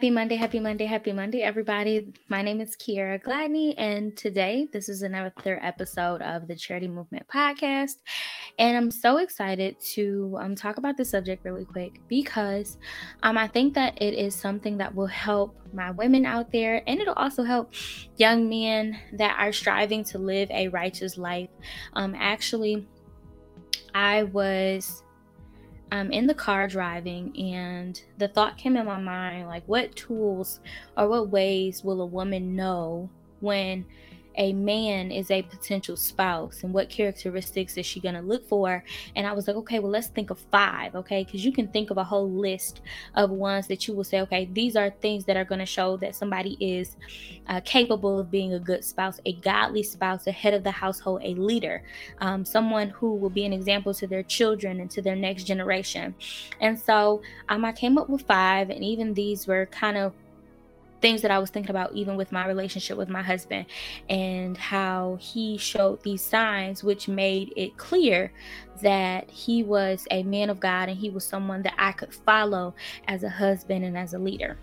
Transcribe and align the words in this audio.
Happy 0.00 0.08
Monday, 0.08 0.36
happy 0.36 0.60
Monday, 0.60 0.86
happy 0.86 1.12
Monday, 1.12 1.42
everybody. 1.42 2.10
My 2.30 2.40
name 2.40 2.62
is 2.62 2.74
Kiera 2.74 3.22
Gladney, 3.22 3.74
and 3.76 4.16
today 4.16 4.66
this 4.72 4.88
is 4.88 5.02
another 5.02 5.60
episode 5.62 6.22
of 6.22 6.48
the 6.48 6.56
Charity 6.56 6.88
Movement 6.88 7.26
Podcast. 7.28 7.96
And 8.58 8.78
I'm 8.78 8.90
so 8.90 9.18
excited 9.18 9.78
to 9.92 10.38
um, 10.40 10.54
talk 10.54 10.78
about 10.78 10.96
this 10.96 11.10
subject 11.10 11.44
really 11.44 11.66
quick 11.66 12.00
because 12.08 12.78
um, 13.22 13.36
I 13.36 13.46
think 13.46 13.74
that 13.74 14.00
it 14.00 14.14
is 14.14 14.34
something 14.34 14.78
that 14.78 14.94
will 14.94 15.04
help 15.04 15.54
my 15.74 15.90
women 15.90 16.24
out 16.24 16.50
there, 16.50 16.82
and 16.86 16.98
it'll 16.98 17.12
also 17.12 17.42
help 17.42 17.74
young 18.16 18.48
men 18.48 18.98
that 19.18 19.36
are 19.38 19.52
striving 19.52 20.02
to 20.04 20.18
live 20.18 20.50
a 20.50 20.68
righteous 20.68 21.18
life. 21.18 21.50
Um, 21.92 22.16
actually, 22.18 22.88
I 23.94 24.22
was 24.22 25.02
I'm 25.92 26.12
in 26.12 26.26
the 26.26 26.34
car 26.34 26.68
driving, 26.68 27.36
and 27.36 28.00
the 28.18 28.28
thought 28.28 28.58
came 28.58 28.76
in 28.76 28.86
my 28.86 29.00
mind 29.00 29.48
like, 29.48 29.64
what 29.66 29.96
tools 29.96 30.60
or 30.96 31.08
what 31.08 31.30
ways 31.30 31.82
will 31.82 32.00
a 32.00 32.06
woman 32.06 32.54
know 32.54 33.10
when 33.40 33.86
a 34.40 34.52
man 34.54 35.12
is 35.12 35.30
a 35.30 35.42
potential 35.42 35.96
spouse 35.96 36.64
and 36.64 36.72
what 36.72 36.88
characteristics 36.90 37.76
is 37.76 37.86
she 37.86 38.00
going 38.00 38.16
to 38.16 38.22
look 38.22 38.48
for? 38.48 38.82
And 39.14 39.26
i 39.26 39.32
was 39.32 39.46
like 39.46 39.56
okay 39.56 39.78
well 39.78 39.92
let's 39.92 40.08
think 40.08 40.30
of 40.30 40.38
five 40.50 40.96
okay? 40.96 41.22
Because 41.22 41.44
you 41.44 41.52
can 41.52 41.68
think 41.68 41.90
of 41.90 41.98
a 41.98 42.04
whole 42.04 42.28
list 42.28 42.80
of 43.14 43.30
ones 43.30 43.68
that 43.68 43.86
you 43.86 43.94
will 43.94 44.04
say 44.04 44.20
okay 44.22 44.48
these 44.52 44.74
are 44.74 44.90
things 44.90 45.24
that 45.26 45.36
are 45.36 45.44
going 45.44 45.60
to 45.60 45.66
show 45.66 45.96
that 45.98 46.16
somebody 46.16 46.56
is 46.58 46.96
uh, 47.46 47.60
capable 47.64 48.18
of 48.18 48.30
being 48.30 48.54
a 48.54 48.58
good 48.58 48.84
spouse 48.84 49.20
a 49.26 49.34
godly 49.34 49.82
spouse 49.82 50.26
a 50.26 50.32
head 50.32 50.54
of 50.54 50.64
the 50.64 50.70
household 50.70 51.20
a 51.22 51.34
leader 51.34 51.82
um, 52.20 52.44
someone 52.44 52.88
who 52.88 53.14
will 53.14 53.30
be 53.30 53.44
an 53.44 53.52
example 53.52 53.92
to 53.94 54.06
their 54.06 54.22
children 54.22 54.80
and 54.80 54.90
to 54.90 55.02
their 55.02 55.16
next 55.16 55.44
generation. 55.44 56.14
And 56.60 56.78
so 56.78 57.22
um, 57.48 57.64
i 57.64 57.72
came 57.72 57.98
up 57.98 58.08
with 58.08 58.22
five 58.22 58.70
and 58.70 58.82
even 58.82 59.14
these 59.14 59.46
were 59.46 59.66
kind 59.66 59.96
of 59.96 60.12
things 61.00 61.22
that 61.22 61.30
I 61.30 61.38
was 61.38 61.50
thinking 61.50 61.70
about, 61.70 61.92
even 61.94 62.16
with 62.16 62.32
my 62.32 62.46
relationship 62.46 62.96
with 62.96 63.08
my 63.08 63.22
husband, 63.22 63.66
and 64.08 64.56
how 64.56 65.18
he 65.20 65.56
showed 65.56 66.02
these 66.02 66.22
signs, 66.22 66.84
which 66.84 67.08
made 67.08 67.52
it 67.56 67.76
clear 67.76 68.32
that 68.82 69.30
he 69.30 69.62
was 69.62 70.06
a 70.10 70.22
man 70.22 70.50
of 70.50 70.60
God 70.60 70.88
and 70.88 70.98
he 70.98 71.10
was 71.10 71.24
someone 71.24 71.62
that 71.62 71.74
I 71.78 71.92
could 71.92 72.14
follow 72.14 72.74
as 73.08 73.22
a 73.22 73.28
husband 73.28 73.84
and 73.84 73.96
as 73.96 74.14
a 74.14 74.18
leader. 74.18 74.58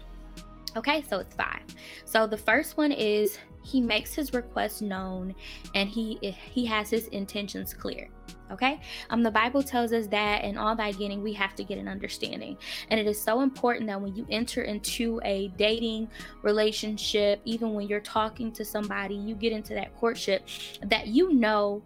Okay, 0.75 1.03
so 1.09 1.19
it's 1.19 1.35
five. 1.35 1.61
So 2.05 2.27
the 2.27 2.37
first 2.37 2.77
one 2.77 2.91
is 2.91 3.39
he 3.63 3.81
makes 3.81 4.13
his 4.13 4.33
request 4.33 4.81
known 4.81 5.35
and 5.75 5.89
he 5.89 6.17
he 6.21 6.65
has 6.65 6.89
his 6.89 7.07
intentions 7.07 7.73
clear 7.73 8.09
okay? 8.51 8.79
Um 9.09 9.23
the 9.23 9.31
bible 9.31 9.63
tells 9.63 9.93
us 9.93 10.07
that 10.07 10.43
in 10.43 10.57
all 10.57 10.75
thy 10.75 10.91
getting 10.91 11.23
we 11.23 11.33
have 11.33 11.55
to 11.55 11.63
get 11.63 11.77
an 11.77 11.87
understanding. 11.87 12.57
And 12.89 12.99
it 12.99 13.07
is 13.07 13.21
so 13.21 13.41
important 13.41 13.87
that 13.87 14.01
when 14.01 14.15
you 14.15 14.25
enter 14.29 14.63
into 14.63 15.19
a 15.23 15.49
dating 15.57 16.09
relationship 16.41 17.41
even 17.45 17.73
when 17.73 17.87
you're 17.87 17.99
talking 17.99 18.51
to 18.53 18.65
somebody 18.65 19.15
you 19.15 19.35
get 19.35 19.51
into 19.51 19.73
that 19.73 19.95
courtship 19.97 20.47
that 20.83 21.07
you 21.07 21.33
know 21.33 21.81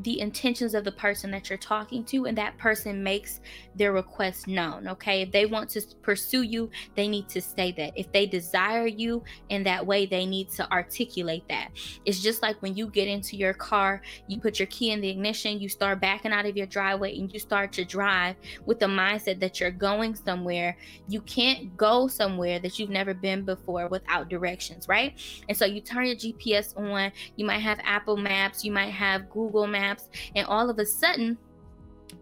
the 0.00 0.20
intentions 0.20 0.74
of 0.74 0.84
the 0.84 0.92
person 0.92 1.30
that 1.30 1.48
you're 1.48 1.56
talking 1.56 2.04
to 2.04 2.26
and 2.26 2.36
that 2.36 2.56
person 2.58 3.02
makes 3.02 3.40
their 3.74 3.92
request 3.92 4.46
known 4.46 4.88
okay? 4.88 5.22
If 5.22 5.32
they 5.32 5.46
want 5.46 5.70
to 5.70 5.82
pursue 6.02 6.42
you 6.42 6.70
they 6.94 7.08
need 7.08 7.28
to 7.30 7.40
say 7.40 7.72
that. 7.72 7.92
If 7.96 8.12
they 8.12 8.26
desire 8.26 8.86
you 8.86 9.22
in 9.48 9.62
that 9.64 9.86
way 9.86 10.06
they 10.06 10.26
need 10.26 10.50
to 10.50 10.70
articulate 10.70 11.44
that. 11.48 11.70
It's 12.04 12.22
just 12.22 12.42
like 12.42 12.60
when 12.60 12.76
you 12.76 12.88
get 12.88 13.08
into 13.08 13.36
your 13.36 13.54
car 13.54 14.02
you 14.26 14.38
put 14.38 14.58
your 14.58 14.66
key 14.66 14.90
in 14.90 15.00
the 15.00 15.08
ignition 15.08 15.60
you 15.60 15.68
start 15.68 16.00
backing 16.00 16.32
out 16.32 16.46
of 16.46 16.56
your 16.56 16.66
driveway 16.66 17.18
and 17.18 17.32
you 17.32 17.38
start 17.38 17.72
to 17.72 17.84
drive 17.84 18.36
with 18.66 18.78
the 18.78 18.86
mindset 18.86 19.40
that 19.40 19.60
you're 19.60 19.70
going 19.70 20.14
somewhere. 20.14 20.76
You 21.08 21.22
can't 21.22 21.76
go 21.76 22.06
somewhere 22.06 22.58
that 22.58 22.78
you've 22.78 22.90
never 22.90 23.14
been 23.14 23.44
before 23.44 23.88
without 23.88 24.28
directions 24.28 24.88
right? 24.88 25.14
And 25.48 25.56
so 25.56 25.64
you 25.64 25.80
turn 25.80 26.06
your 26.06 26.16
gps 26.16 26.76
on. 26.76 27.12
You 27.36 27.46
might 27.46 27.58
have 27.58 27.80
apple 27.82 28.16
maps 28.16 28.64
you 28.64 28.72
might 28.72 28.90
have 28.90 29.30
google 29.30 29.66
maps 29.66 29.85
maps, 29.86 30.08
and 30.34 30.46
all 30.46 30.70
of 30.70 30.78
a 30.78 30.86
sudden, 30.86 31.38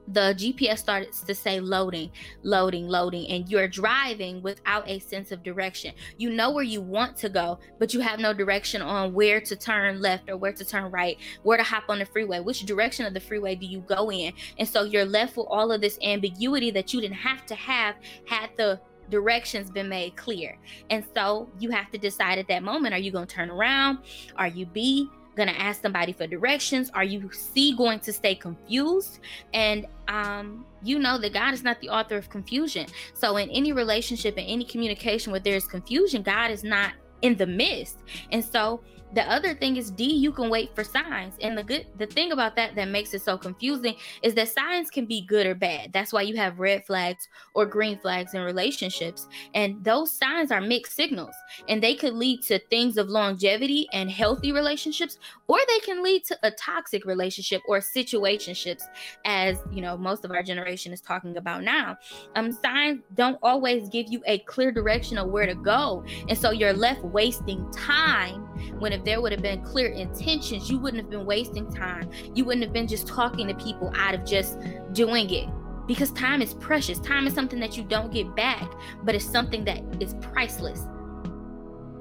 the 0.08 0.34
GPS 0.36 0.78
starts 0.78 1.22
to 1.22 1.34
say 1.34 1.60
loading, 1.60 2.10
loading, 2.42 2.88
loading, 2.88 3.26
and 3.30 3.48
you're 3.48 3.68
driving 3.68 4.42
without 4.42 4.88
a 4.88 4.98
sense 4.98 5.32
of 5.32 5.42
direction. 5.42 5.94
You 6.18 6.30
know 6.30 6.50
where 6.50 6.64
you 6.64 6.80
want 6.82 7.16
to 7.18 7.28
go, 7.28 7.58
but 7.78 7.94
you 7.94 8.00
have 8.00 8.20
no 8.20 8.34
direction 8.34 8.82
on 8.82 9.14
where 9.14 9.40
to 9.40 9.56
turn 9.56 10.00
left 10.00 10.28
or 10.28 10.36
where 10.36 10.52
to 10.52 10.64
turn 10.64 10.90
right, 10.90 11.16
where 11.42 11.56
to 11.56 11.62
hop 11.62 11.84
on 11.88 12.00
the 12.00 12.06
freeway, 12.06 12.40
which 12.40 12.60
direction 12.66 13.06
of 13.06 13.14
the 13.14 13.20
freeway 13.20 13.54
do 13.54 13.66
you 13.66 13.80
go 13.80 14.10
in. 14.10 14.32
And 14.58 14.68
so 14.68 14.84
you're 14.84 15.06
left 15.06 15.36
with 15.36 15.46
all 15.48 15.72
of 15.72 15.80
this 15.80 15.98
ambiguity 16.02 16.70
that 16.72 16.92
you 16.92 17.00
didn't 17.00 17.16
have 17.16 17.46
to 17.46 17.54
have 17.54 17.96
had 18.26 18.50
the 18.56 18.80
directions 19.10 19.70
been 19.70 19.88
made 19.88 20.16
clear. 20.16 20.58
And 20.90 21.04
so 21.14 21.48
you 21.58 21.70
have 21.70 21.90
to 21.92 21.98
decide 21.98 22.38
at 22.38 22.48
that 22.48 22.62
moment 22.62 22.94
are 22.94 22.98
you 22.98 23.10
going 23.10 23.26
to 23.26 23.34
turn 23.34 23.50
around? 23.50 23.98
Are 24.36 24.48
you 24.48 24.66
B? 24.66 25.08
Going 25.34 25.48
to 25.48 25.60
ask 25.60 25.82
somebody 25.82 26.12
for 26.12 26.26
directions? 26.26 26.90
Are 26.94 27.04
you 27.04 27.30
C 27.32 27.76
going 27.76 28.00
to 28.00 28.12
stay 28.12 28.34
confused? 28.34 29.20
And 29.52 29.86
um, 30.08 30.64
you 30.82 30.98
know 30.98 31.18
that 31.18 31.32
God 31.32 31.54
is 31.54 31.62
not 31.62 31.80
the 31.80 31.88
author 31.88 32.16
of 32.16 32.28
confusion. 32.28 32.86
So 33.14 33.36
in 33.36 33.50
any 33.50 33.72
relationship, 33.72 34.36
in 34.38 34.44
any 34.44 34.64
communication 34.64 35.32
where 35.32 35.40
there's 35.40 35.66
confusion, 35.66 36.22
God 36.22 36.50
is 36.50 36.64
not 36.64 36.92
in 37.22 37.36
the 37.36 37.46
midst. 37.46 37.98
And 38.32 38.44
so 38.44 38.82
the 39.14 39.22
other 39.30 39.54
thing 39.54 39.76
is 39.76 39.90
D, 39.90 40.04
you 40.04 40.32
can 40.32 40.50
wait 40.50 40.74
for 40.74 40.82
signs. 40.82 41.34
And 41.40 41.56
the 41.56 41.62
good 41.62 41.86
the 41.98 42.06
thing 42.06 42.32
about 42.32 42.56
that 42.56 42.74
that 42.74 42.88
makes 42.88 43.14
it 43.14 43.22
so 43.22 43.38
confusing 43.38 43.94
is 44.22 44.34
that 44.34 44.48
signs 44.48 44.90
can 44.90 45.06
be 45.06 45.20
good 45.22 45.46
or 45.46 45.54
bad. 45.54 45.92
That's 45.92 46.12
why 46.12 46.22
you 46.22 46.36
have 46.36 46.58
red 46.58 46.84
flags 46.84 47.28
or 47.54 47.64
green 47.64 47.98
flags 47.98 48.34
in 48.34 48.42
relationships. 48.42 49.28
And 49.54 49.82
those 49.84 50.10
signs 50.10 50.50
are 50.50 50.60
mixed 50.60 50.96
signals. 50.96 51.34
And 51.68 51.82
they 51.82 51.94
could 51.94 52.14
lead 52.14 52.42
to 52.42 52.58
things 52.70 52.96
of 52.96 53.08
longevity 53.08 53.86
and 53.92 54.10
healthy 54.10 54.52
relationships, 54.52 55.18
or 55.46 55.58
they 55.68 55.78
can 55.80 56.02
lead 56.02 56.24
to 56.24 56.38
a 56.42 56.50
toxic 56.50 57.04
relationship 57.04 57.62
or 57.68 57.78
situationships, 57.78 58.82
as 59.24 59.58
you 59.70 59.80
know, 59.80 59.96
most 59.96 60.24
of 60.24 60.32
our 60.32 60.42
generation 60.42 60.92
is 60.92 61.00
talking 61.00 61.36
about 61.36 61.62
now. 61.62 61.96
Um, 62.34 62.50
signs 62.50 63.02
don't 63.14 63.38
always 63.42 63.88
give 63.88 64.06
you 64.08 64.22
a 64.26 64.38
clear 64.40 64.72
direction 64.72 65.18
of 65.18 65.28
where 65.28 65.46
to 65.46 65.54
go. 65.54 66.04
And 66.28 66.36
so 66.36 66.50
you're 66.50 66.72
left 66.72 67.02
wasting 67.02 67.70
time 67.70 68.48
when 68.78 68.92
if 68.92 69.04
there 69.04 69.20
would 69.20 69.32
have 69.32 69.42
been 69.42 69.62
clear 69.62 69.88
intentions, 69.88 70.70
you 70.70 70.78
wouldn't 70.78 71.02
have 71.02 71.10
been 71.10 71.26
wasting 71.26 71.72
time. 71.72 72.10
You 72.34 72.44
wouldn't 72.44 72.64
have 72.64 72.72
been 72.72 72.88
just 72.88 73.06
talking 73.06 73.48
to 73.48 73.54
people 73.54 73.92
out 73.96 74.14
of 74.14 74.24
just 74.24 74.58
doing 74.92 75.30
it. 75.30 75.48
Because 75.86 76.10
time 76.12 76.40
is 76.40 76.54
precious. 76.54 76.98
Time 76.98 77.26
is 77.26 77.34
something 77.34 77.60
that 77.60 77.76
you 77.76 77.84
don't 77.84 78.12
get 78.12 78.34
back, 78.34 78.72
but 79.02 79.14
it's 79.14 79.24
something 79.24 79.64
that 79.64 79.82
is 80.00 80.14
priceless. 80.14 80.86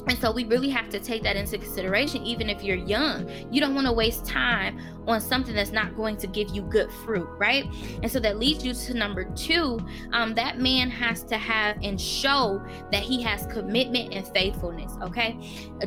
And 0.08 0.18
so 0.20 0.32
we 0.32 0.44
really 0.46 0.70
have 0.70 0.90
to 0.90 1.00
take 1.00 1.24
that 1.24 1.36
into 1.36 1.58
consideration, 1.58 2.24
even 2.24 2.50
if 2.50 2.62
you're 2.62 2.76
young. 2.76 3.30
You 3.52 3.62
don't 3.62 3.74
want 3.74 3.88
to 3.88 3.94
waste 3.94 4.26
time 4.26 4.80
on 5.08 5.22
something 5.22 5.56
that's 5.56 5.72
not 5.72 5.96
going 5.96 6.18
to 6.18 6.28
give 6.28 6.50
you 6.50 6.62
good 6.62 6.92
fruit, 7.06 7.28
right? 7.38 7.66
And 8.02 8.12
so 8.12 8.20
that 8.20 8.38
leads 8.38 8.66
you 8.66 8.74
to 8.74 8.94
number 8.94 9.24
two. 9.36 9.80
Um, 10.12 10.34
that 10.36 10.60
man 10.60 10.90
has 10.90 11.24
to 11.26 11.38
have 11.38 11.78
and 11.82 12.00
show 12.00 12.62
that 12.92 13.04
he 13.04 13.22
has 13.22 13.46
commitment 13.48 14.14
and 14.14 14.28
faithfulness, 14.28 14.94
okay? 15.02 15.38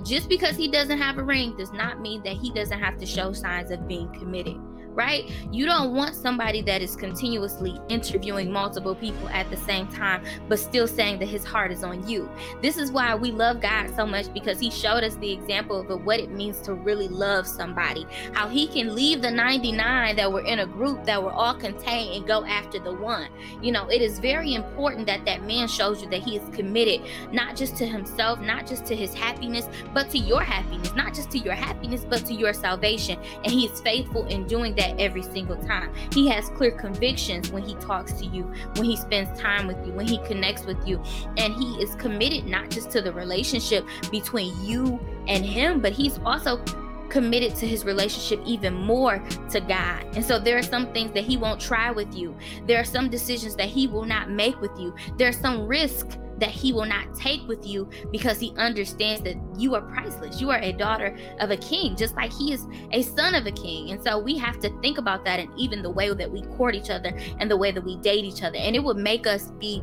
Just 0.03 0.28
because 0.28 0.56
he 0.56 0.69
doesn't 0.69 0.98
have 0.98 1.19
a 1.19 1.22
ring 1.22 1.56
does 1.56 1.72
not 1.72 2.00
mean 2.00 2.22
that 2.22 2.37
he 2.37 2.50
doesn't 2.53 2.78
have 2.78 2.97
to 2.98 3.06
show 3.06 3.33
signs 3.33 3.71
of 3.71 3.87
being 3.87 4.09
committed 4.15 4.56
right? 4.96 5.30
You 5.52 5.66
don't 5.66 5.94
want 5.94 6.16
somebody 6.16 6.62
that 6.62 6.80
is 6.80 6.96
continuously 6.96 7.78
interviewing 7.90 8.50
multiple 8.50 8.94
people 8.94 9.28
at 9.28 9.48
the 9.50 9.56
same 9.58 9.86
time, 9.88 10.24
but 10.48 10.58
still 10.58 10.88
saying 10.88 11.18
that 11.18 11.26
his 11.26 11.44
heart 11.44 11.70
is 11.70 11.84
on 11.84 12.08
you. 12.08 12.28
This 12.62 12.78
is 12.78 12.90
why 12.90 13.14
we 13.14 13.30
love 13.30 13.60
God 13.60 13.94
so 13.94 14.06
much 14.06 14.32
because 14.32 14.58
he 14.58 14.70
showed 14.70 15.04
us 15.04 15.14
the 15.16 15.30
example 15.30 15.80
of 15.80 16.04
what 16.04 16.18
it 16.18 16.30
means 16.30 16.60
to 16.62 16.72
really 16.72 17.08
love 17.08 17.46
somebody, 17.46 18.06
how 18.32 18.48
he 18.48 18.66
can 18.66 18.94
leave 18.94 19.21
the 19.21 19.30
99 19.30 20.16
that 20.16 20.32
were 20.32 20.44
in 20.44 20.60
a 20.60 20.66
group 20.66 21.04
that 21.04 21.22
were 21.22 21.32
all 21.32 21.54
contained 21.54 22.16
and 22.16 22.26
go 22.26 22.44
after 22.47 22.78
the 22.78 22.94
one. 22.94 23.28
You 23.60 23.72
know, 23.72 23.88
it 23.88 24.00
is 24.00 24.18
very 24.18 24.54
important 24.54 25.06
that 25.06 25.26
that 25.26 25.42
man 25.42 25.68
shows 25.68 26.03
you 26.03 26.09
that 26.09 26.22
he 26.22 26.36
is 26.36 26.56
committed, 26.56 27.03
not 27.32 27.54
just 27.54 27.76
to 27.76 27.86
himself, 27.86 28.41
not 28.41 28.66
just 28.66 28.86
to 28.86 28.97
his 28.97 29.12
happiness, 29.12 29.68
but 29.92 30.09
to 30.10 30.18
your 30.18 30.41
happiness, 30.41 30.94
not 30.94 31.12
just 31.12 31.30
to 31.32 31.38
your 31.38 31.54
happiness, 31.54 32.06
but 32.09 32.24
to 32.24 32.32
your 32.32 32.54
salvation. 32.54 33.18
And 33.44 33.53
he 33.53 33.66
is 33.66 33.78
faithful 33.82 34.24
in 34.28 34.47
doing 34.47 34.74
that 34.76 34.85
that 34.86 35.00
every 35.00 35.22
single 35.22 35.56
time. 35.56 35.92
He 36.12 36.28
has 36.28 36.48
clear 36.50 36.71
convictions 36.71 37.50
when 37.50 37.62
he 37.62 37.74
talks 37.77 38.12
to 38.15 38.27
you, 38.27 38.42
when 38.74 38.84
he 38.84 38.97
spends 38.97 39.38
time 39.38 39.66
with 39.66 39.84
you, 39.86 39.92
when 39.92 40.06
he 40.06 40.18
connects 40.27 40.65
with 40.65 40.86
you. 40.86 41.03
And 41.36 41.54
he 41.54 41.83
is 41.83 41.94
committed 41.97 42.47
not 42.47 42.71
just 42.71 42.91
to 42.92 43.03
the 43.03 43.12
relationship 43.12 43.84
between 44.10 44.54
you 44.65 45.00
and 45.27 45.44
him, 45.44 45.80
but 45.80 45.92
he's 45.92 46.18
also 46.24 46.62
committed 47.10 47.54
to 47.56 47.66
his 47.66 47.84
relationship 47.84 48.41
even 48.47 48.74
more 48.74 49.18
to 49.50 49.60
God. 49.60 50.04
And 50.14 50.24
so 50.24 50.38
there 50.38 50.58
are 50.58 50.62
some 50.62 50.92
things 50.92 51.12
that 51.12 51.24
he 51.24 51.36
won't 51.36 51.60
try 51.60 51.91
with 51.91 52.14
you. 52.14 52.36
There 52.66 52.80
are 52.80 52.84
some 52.84 53.08
decisions 53.08 53.56
that 53.56 53.68
he 53.68 53.86
will 53.86 54.04
not 54.04 54.30
make 54.30 54.60
with 54.60 54.78
you. 54.78 54.94
There's 55.16 55.38
some 55.38 55.66
risk 55.66 56.18
that 56.38 56.50
he 56.50 56.72
will 56.72 56.84
not 56.84 57.14
take 57.14 57.47
with 57.48 57.66
you 57.66 57.88
because 58.10 58.38
he 58.38 58.53
understands 58.56 59.22
that 59.22 59.36
you 59.56 59.74
are 59.74 59.80
priceless. 59.80 60.41
You 60.41 60.50
are 60.50 60.60
a 60.60 60.72
daughter 60.72 61.16
of 61.41 61.50
a 61.50 61.56
king, 61.56 61.97
just 61.97 62.14
like 62.14 62.32
he 62.32 62.53
is 62.53 62.66
a 62.92 63.03
son 63.03 63.34
of 63.34 63.47
a 63.47 63.52
king. 63.52 63.91
And 63.91 64.02
so 64.02 64.18
we 64.18 64.36
have 64.36 64.59
to 64.60 64.80
think 64.80 64.98
about 64.98 65.24
that 65.24 65.41
and 65.41 65.48
even 65.59 65.82
the 65.82 65.91
way 65.91 66.12
that 66.12 66.30
we 66.30 66.42
court 66.42 66.74
each 66.74 66.91
other 66.91 67.16
and 67.38 67.50
the 67.50 67.56
way 67.56 67.72
that 67.72 67.82
we 67.82 67.97
date 67.97 68.24
each 68.24 68.42
other. 68.42 68.59
And 68.59 68.76
it 68.76 68.84
would 68.84 68.98
make 68.98 69.26
us 69.26 69.50
be 69.52 69.82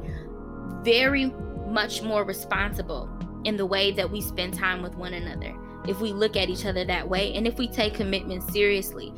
very 0.83 1.33
much 1.67 2.03
more 2.03 2.23
responsible 2.23 3.09
in 3.45 3.57
the 3.57 3.65
way 3.65 3.91
that 3.91 4.09
we 4.09 4.21
spend 4.21 4.53
time 4.53 4.83
with 4.83 4.95
one 4.95 5.13
another. 5.13 5.55
If 5.87 5.99
we 5.99 6.13
look 6.13 6.35
at 6.35 6.49
each 6.49 6.65
other 6.65 6.85
that 6.85 7.07
way 7.07 7.33
and 7.33 7.47
if 7.47 7.57
we 7.57 7.67
take 7.67 7.93
commitment 7.93 8.43
seriously. 8.51 9.13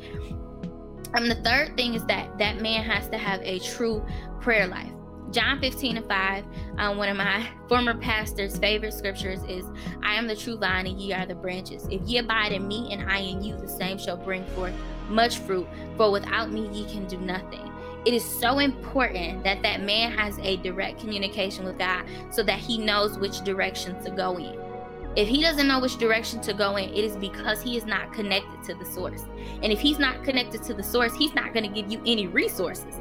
And 1.14 1.30
the 1.30 1.36
third 1.36 1.76
thing 1.76 1.94
is 1.94 2.04
that 2.06 2.36
that 2.38 2.60
man 2.60 2.84
has 2.84 3.08
to 3.08 3.18
have 3.18 3.40
a 3.42 3.58
true 3.60 4.04
prayer 4.40 4.66
life. 4.66 4.90
John 5.30 5.60
15 5.60 5.96
and 5.96 6.06
5, 6.06 6.44
um, 6.78 6.98
one 6.98 7.08
of 7.08 7.16
my 7.16 7.46
former 7.68 7.94
pastor's 7.98 8.56
favorite 8.58 8.92
scriptures 8.92 9.42
is, 9.48 9.66
I 10.02 10.14
am 10.14 10.26
the 10.26 10.36
true 10.36 10.56
vine 10.56 10.86
and 10.86 11.00
ye 11.00 11.12
are 11.12 11.26
the 11.26 11.34
branches. 11.34 11.86
If 11.90 12.02
ye 12.02 12.18
abide 12.18 12.52
in 12.52 12.66
me 12.66 12.92
and 12.92 13.10
I 13.10 13.18
in 13.18 13.42
you, 13.42 13.56
the 13.56 13.68
same 13.68 13.98
shall 13.98 14.16
bring 14.16 14.44
forth 14.46 14.74
much 15.08 15.38
fruit, 15.38 15.66
for 15.96 16.10
without 16.10 16.50
me 16.50 16.68
ye 16.68 16.84
can 16.84 17.06
do 17.06 17.18
nothing. 17.18 17.72
It 18.04 18.14
is 18.14 18.24
so 18.24 18.60
important 18.60 19.42
that 19.42 19.62
that 19.62 19.82
man 19.82 20.12
has 20.12 20.38
a 20.38 20.58
direct 20.58 21.00
communication 21.00 21.64
with 21.64 21.76
God 21.76 22.04
so 22.30 22.44
that 22.44 22.60
he 22.60 22.78
knows 22.78 23.18
which 23.18 23.42
direction 23.42 24.00
to 24.04 24.10
go 24.10 24.38
in. 24.38 24.65
If 25.16 25.28
he 25.28 25.40
doesn't 25.40 25.66
know 25.66 25.80
which 25.80 25.96
direction 25.96 26.42
to 26.42 26.52
go 26.52 26.76
in, 26.76 26.90
it 26.90 27.02
is 27.02 27.16
because 27.16 27.62
he 27.62 27.78
is 27.78 27.86
not 27.86 28.12
connected 28.12 28.62
to 28.64 28.74
the 28.74 28.84
source. 28.84 29.24
And 29.62 29.72
if 29.72 29.80
he's 29.80 29.98
not 29.98 30.22
connected 30.22 30.62
to 30.64 30.74
the 30.74 30.82
source, 30.82 31.14
he's 31.16 31.34
not 31.34 31.54
going 31.54 31.62
to 31.62 31.74
give 31.74 31.90
you 31.90 32.02
any 32.04 32.26
resources. 32.26 33.00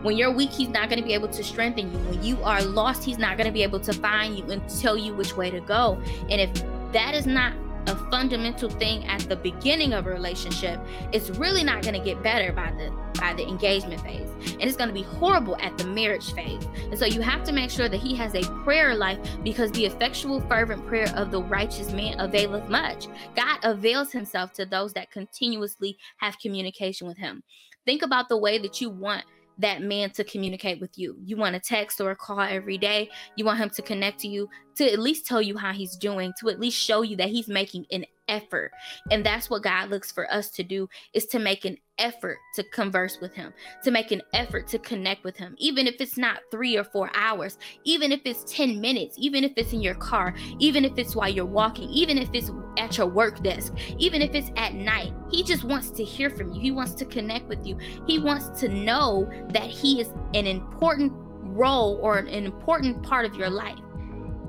When 0.00 0.16
you're 0.16 0.32
weak, 0.32 0.50
he's 0.50 0.70
not 0.70 0.88
going 0.88 0.98
to 0.98 1.04
be 1.04 1.12
able 1.12 1.28
to 1.28 1.44
strengthen 1.44 1.92
you. 1.92 1.98
When 2.08 2.24
you 2.24 2.42
are 2.42 2.62
lost, 2.62 3.04
he's 3.04 3.18
not 3.18 3.36
going 3.36 3.46
to 3.46 3.52
be 3.52 3.62
able 3.62 3.80
to 3.80 3.92
find 3.92 4.36
you 4.36 4.44
and 4.50 4.66
tell 4.80 4.96
you 4.96 5.14
which 5.14 5.36
way 5.36 5.50
to 5.50 5.60
go. 5.60 6.00
And 6.30 6.40
if 6.40 6.50
that 6.92 7.14
is 7.14 7.26
not 7.26 7.52
a 7.86 7.96
fundamental 8.10 8.68
thing 8.68 9.04
at 9.06 9.20
the 9.28 9.36
beginning 9.36 9.92
of 9.92 10.06
a 10.06 10.10
relationship, 10.10 10.80
it's 11.12 11.30
really 11.30 11.64
not 11.64 11.82
going 11.82 11.94
to 11.94 12.04
get 12.04 12.22
better 12.22 12.52
by 12.52 12.70
the 12.72 12.92
by 13.18 13.32
the 13.34 13.46
engagement 13.46 14.00
phase. 14.00 14.28
And 14.52 14.62
it's 14.62 14.76
going 14.76 14.88
to 14.88 14.94
be 14.94 15.02
horrible 15.02 15.56
at 15.60 15.78
the 15.78 15.84
marriage 15.84 16.32
phase. 16.32 16.66
And 16.90 16.98
so 16.98 17.06
you 17.06 17.20
have 17.20 17.44
to 17.44 17.52
make 17.52 17.70
sure 17.70 17.88
that 17.88 17.98
he 17.98 18.16
has 18.16 18.34
a 18.34 18.42
prayer 18.64 18.94
life 18.94 19.18
because 19.44 19.70
the 19.72 19.86
effectual 19.86 20.40
fervent 20.42 20.86
prayer 20.86 21.12
of 21.14 21.30
the 21.30 21.42
righteous 21.42 21.92
man 21.92 22.18
availeth 22.18 22.68
much. 22.68 23.06
God 23.36 23.58
avails 23.62 24.10
himself 24.10 24.52
to 24.54 24.66
those 24.66 24.92
that 24.94 25.10
continuously 25.10 25.96
have 26.16 26.38
communication 26.38 27.06
with 27.06 27.16
him. 27.16 27.42
Think 27.84 28.02
about 28.02 28.28
the 28.28 28.36
way 28.36 28.58
that 28.58 28.80
you 28.80 28.90
want 28.90 29.24
that 29.58 29.82
man 29.82 30.10
to 30.10 30.24
communicate 30.24 30.80
with 30.80 30.98
you. 30.98 31.16
You 31.24 31.36
want 31.36 31.56
a 31.56 31.60
text 31.60 32.00
or 32.00 32.10
a 32.10 32.16
call 32.16 32.40
every 32.40 32.78
day. 32.78 33.10
You 33.36 33.44
want 33.44 33.58
him 33.58 33.70
to 33.70 33.82
connect 33.82 34.20
to 34.20 34.28
you, 34.28 34.48
to 34.76 34.90
at 34.90 34.98
least 34.98 35.26
tell 35.26 35.42
you 35.42 35.56
how 35.56 35.72
he's 35.72 35.96
doing, 35.96 36.32
to 36.40 36.48
at 36.48 36.60
least 36.60 36.78
show 36.78 37.02
you 37.02 37.16
that 37.16 37.28
he's 37.28 37.48
making 37.48 37.86
an 37.90 38.04
effort. 38.32 38.72
And 39.10 39.24
that's 39.24 39.50
what 39.50 39.62
God 39.62 39.90
looks 39.90 40.10
for 40.10 40.32
us 40.32 40.50
to 40.52 40.62
do 40.62 40.88
is 41.12 41.26
to 41.26 41.38
make 41.38 41.64
an 41.64 41.76
effort 41.98 42.38
to 42.54 42.64
converse 42.64 43.18
with 43.20 43.34
him, 43.34 43.52
to 43.84 43.90
make 43.90 44.10
an 44.10 44.22
effort 44.32 44.66
to 44.68 44.78
connect 44.78 45.22
with 45.22 45.36
him, 45.36 45.54
even 45.58 45.86
if 45.86 45.96
it's 46.00 46.16
not 46.16 46.40
3 46.50 46.76
or 46.78 46.84
4 46.84 47.10
hours, 47.14 47.58
even 47.84 48.10
if 48.10 48.22
it's 48.24 48.50
10 48.52 48.80
minutes, 48.80 49.16
even 49.18 49.44
if 49.44 49.52
it's 49.56 49.74
in 49.74 49.82
your 49.82 49.94
car, 49.94 50.34
even 50.58 50.84
if 50.84 50.96
it's 50.96 51.14
while 51.14 51.28
you're 51.28 51.44
walking, 51.44 51.88
even 51.90 52.16
if 52.16 52.30
it's 52.32 52.50
at 52.78 52.96
your 52.96 53.06
work 53.06 53.42
desk, 53.42 53.74
even 53.98 54.22
if 54.22 54.34
it's 54.34 54.50
at 54.56 54.74
night. 54.74 55.12
He 55.30 55.42
just 55.42 55.64
wants 55.64 55.90
to 55.90 56.02
hear 56.02 56.30
from 56.30 56.52
you. 56.52 56.60
He 56.60 56.70
wants 56.70 56.94
to 56.94 57.04
connect 57.04 57.46
with 57.46 57.66
you. 57.66 57.76
He 58.06 58.18
wants 58.18 58.48
to 58.60 58.68
know 58.68 59.30
that 59.50 59.66
he 59.66 60.00
is 60.00 60.08
an 60.34 60.46
important 60.46 61.12
role 61.14 61.98
or 62.02 62.18
an 62.18 62.28
important 62.28 63.02
part 63.02 63.26
of 63.26 63.34
your 63.34 63.50
life. 63.50 63.78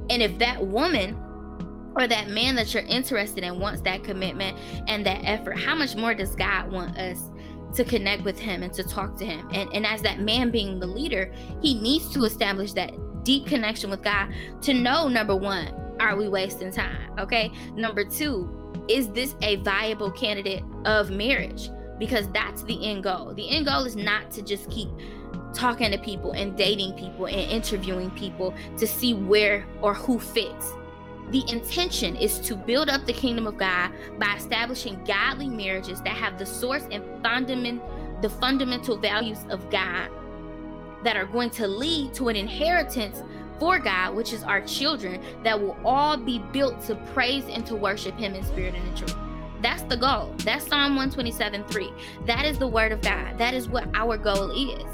And 0.09 0.21
if 0.21 0.37
that 0.39 0.65
woman 0.65 1.17
or 1.95 2.07
that 2.07 2.29
man 2.29 2.55
that 2.55 2.73
you're 2.73 2.83
interested 2.83 3.43
in 3.43 3.59
wants 3.59 3.81
that 3.81 4.03
commitment 4.03 4.57
and 4.87 5.05
that 5.05 5.21
effort, 5.23 5.57
how 5.57 5.75
much 5.75 5.95
more 5.95 6.13
does 6.13 6.35
God 6.35 6.71
want 6.71 6.97
us 6.97 7.29
to 7.75 7.83
connect 7.83 8.23
with 8.23 8.37
him 8.37 8.63
and 8.63 8.73
to 8.73 8.83
talk 8.83 9.17
to 9.17 9.25
him? 9.25 9.47
And, 9.51 9.71
and 9.73 9.85
as 9.85 10.01
that 10.01 10.19
man 10.19 10.51
being 10.51 10.79
the 10.79 10.87
leader, 10.87 11.33
he 11.61 11.79
needs 11.79 12.11
to 12.13 12.23
establish 12.23 12.73
that 12.73 12.93
deep 13.23 13.47
connection 13.47 13.89
with 13.89 14.03
God 14.03 14.33
to 14.61 14.73
know 14.73 15.07
number 15.07 15.35
one, 15.35 15.73
are 15.99 16.15
we 16.15 16.27
wasting 16.27 16.71
time? 16.71 17.11
Okay. 17.19 17.51
Number 17.75 18.03
two, 18.03 18.49
is 18.89 19.09
this 19.09 19.35
a 19.41 19.57
viable 19.57 20.11
candidate 20.11 20.63
of 20.85 21.11
marriage? 21.11 21.69
Because 21.99 22.27
that's 22.29 22.63
the 22.63 22.89
end 22.89 23.03
goal. 23.03 23.33
The 23.33 23.49
end 23.49 23.67
goal 23.67 23.85
is 23.85 23.95
not 23.95 24.31
to 24.31 24.41
just 24.41 24.69
keep 24.69 24.89
talking 25.53 25.91
to 25.91 25.97
people 25.99 26.31
and 26.31 26.57
dating 26.57 26.93
people 26.93 27.27
and 27.27 27.51
interviewing 27.51 28.09
people 28.11 28.53
to 28.77 28.87
see 28.87 29.13
where 29.13 29.65
or 29.81 29.93
who 29.93 30.19
fits 30.19 30.73
the 31.31 31.43
intention 31.49 32.15
is 32.15 32.39
to 32.39 32.55
build 32.55 32.89
up 32.89 33.05
the 33.05 33.13
kingdom 33.13 33.47
of 33.47 33.57
God 33.57 33.91
by 34.19 34.35
establishing 34.35 35.03
godly 35.05 35.49
marriages 35.49 36.01
that 36.01 36.15
have 36.15 36.37
the 36.37 36.45
source 36.45 36.87
and 36.91 37.03
fundament 37.23 37.81
the 38.21 38.29
fundamental 38.29 38.97
values 38.97 39.39
of 39.49 39.69
God 39.69 40.09
that 41.03 41.17
are 41.17 41.25
going 41.25 41.49
to 41.51 41.67
lead 41.67 42.13
to 42.13 42.29
an 42.29 42.35
inheritance 42.37 43.21
for 43.59 43.77
God, 43.79 44.15
which 44.15 44.33
is 44.33 44.43
our 44.43 44.61
children, 44.61 45.21
that 45.43 45.59
will 45.59 45.77
all 45.83 46.17
be 46.17 46.39
built 46.51 46.81
to 46.85 46.95
praise 47.13 47.43
and 47.49 47.65
to 47.65 47.75
worship 47.75 48.17
Him 48.17 48.33
in 48.33 48.43
spirit 48.43 48.75
and 48.75 48.87
in 48.87 48.95
truth. 48.95 49.15
That's 49.61 49.83
the 49.83 49.97
goal. 49.97 50.33
That's 50.39 50.67
Psalm 50.67 50.95
127 50.95 51.65
3. 51.65 51.93
That 52.25 52.45
is 52.45 52.57
the 52.57 52.67
word 52.67 52.91
of 52.91 53.01
God. 53.01 53.37
That 53.37 53.53
is 53.53 53.67
what 53.67 53.87
our 53.93 54.17
goal 54.17 54.51
is. 54.51 54.85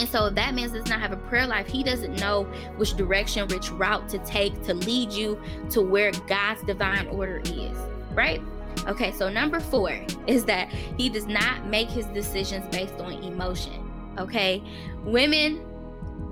And 0.00 0.08
so 0.08 0.24
if 0.24 0.34
that 0.36 0.54
man 0.54 0.72
does 0.72 0.88
not 0.88 0.98
have 0.98 1.12
a 1.12 1.16
prayer 1.18 1.46
life, 1.46 1.66
he 1.66 1.82
doesn't 1.82 2.18
know 2.20 2.44
which 2.76 2.94
direction, 2.94 3.46
which 3.48 3.70
route 3.70 4.08
to 4.08 4.18
take 4.20 4.62
to 4.62 4.72
lead 4.72 5.12
you 5.12 5.38
to 5.68 5.82
where 5.82 6.10
God's 6.26 6.62
divine 6.62 7.06
order 7.08 7.42
is, 7.44 7.76
right? 8.14 8.40
Okay, 8.86 9.12
so 9.12 9.28
number 9.28 9.60
four 9.60 10.00
is 10.26 10.46
that 10.46 10.70
he 10.96 11.10
does 11.10 11.26
not 11.26 11.66
make 11.66 11.90
his 11.90 12.06
decisions 12.06 12.64
based 12.74 12.94
on 12.94 13.12
emotion. 13.12 13.92
Okay, 14.16 14.62
women, 15.04 15.62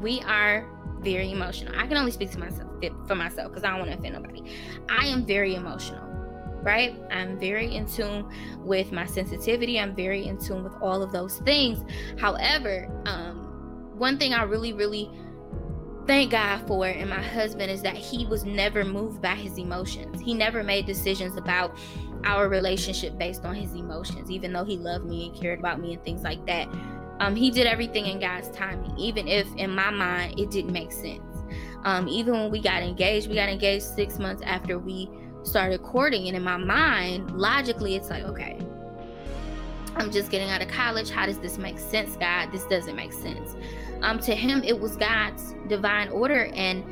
we 0.00 0.22
are 0.22 0.66
very 1.00 1.30
emotional. 1.30 1.78
I 1.78 1.86
can 1.86 1.98
only 1.98 2.10
speak 2.10 2.30
to 2.30 2.38
myself 2.38 2.72
for 3.06 3.16
myself 3.16 3.50
because 3.50 3.64
I 3.64 3.70
don't 3.70 3.80
want 3.80 3.90
to 3.92 3.98
offend 3.98 4.14
nobody. 4.14 4.50
I 4.88 5.08
am 5.08 5.26
very 5.26 5.56
emotional 5.56 6.08
right? 6.62 7.00
I'm 7.10 7.38
very 7.38 7.76
in 7.76 7.86
tune 7.86 8.28
with 8.58 8.90
my 8.90 9.06
sensitivity. 9.06 9.78
I'm 9.78 9.94
very 9.94 10.26
in 10.26 10.38
tune 10.38 10.64
with 10.64 10.74
all 10.82 11.02
of 11.02 11.12
those 11.12 11.38
things. 11.38 11.84
However, 12.18 12.90
um, 13.06 13.37
one 13.98 14.18
thing 14.18 14.34
I 14.34 14.42
really, 14.42 14.72
really 14.72 15.10
thank 16.06 16.30
God 16.30 16.66
for 16.66 16.86
and 16.86 17.10
my 17.10 17.22
husband 17.22 17.70
is 17.70 17.82
that 17.82 17.96
he 17.96 18.24
was 18.26 18.44
never 18.44 18.84
moved 18.84 19.20
by 19.20 19.34
his 19.34 19.58
emotions. 19.58 20.20
He 20.20 20.32
never 20.32 20.62
made 20.64 20.86
decisions 20.86 21.36
about 21.36 21.76
our 22.24 22.48
relationship 22.48 23.18
based 23.18 23.44
on 23.44 23.54
his 23.54 23.74
emotions, 23.74 24.30
even 24.30 24.52
though 24.52 24.64
he 24.64 24.76
loved 24.76 25.04
me 25.04 25.28
and 25.28 25.38
cared 25.38 25.58
about 25.58 25.80
me 25.80 25.94
and 25.94 26.02
things 26.04 26.22
like 26.22 26.44
that. 26.46 26.66
Um, 27.20 27.36
he 27.36 27.50
did 27.50 27.66
everything 27.66 28.06
in 28.06 28.20
God's 28.20 28.48
timing, 28.50 28.96
even 28.96 29.28
if 29.28 29.46
in 29.56 29.70
my 29.70 29.90
mind 29.90 30.38
it 30.38 30.50
didn't 30.50 30.72
make 30.72 30.92
sense. 30.92 31.22
Um, 31.84 32.08
even 32.08 32.34
when 32.34 32.50
we 32.50 32.60
got 32.60 32.82
engaged, 32.82 33.28
we 33.28 33.34
got 33.34 33.48
engaged 33.48 33.84
six 33.84 34.18
months 34.18 34.42
after 34.44 34.78
we 34.78 35.10
started 35.42 35.82
courting, 35.82 36.28
and 36.28 36.36
in 36.36 36.42
my 36.42 36.56
mind, 36.56 37.30
logically, 37.32 37.96
it's 37.96 38.10
like, 38.10 38.24
okay, 38.24 38.58
I'm 39.98 40.10
just 40.10 40.30
getting 40.30 40.48
out 40.50 40.62
of 40.62 40.68
college. 40.68 41.10
How 41.10 41.26
does 41.26 41.38
this 41.38 41.58
make 41.58 41.78
sense, 41.78 42.16
God? 42.16 42.52
This 42.52 42.64
doesn't 42.64 42.96
make 42.96 43.12
sense 43.12 43.56
um, 44.02 44.18
to 44.20 44.34
him 44.34 44.62
it 44.62 44.78
was 44.78 44.96
God's 44.96 45.54
divine 45.68 46.08
order. 46.08 46.46
And 46.54 46.84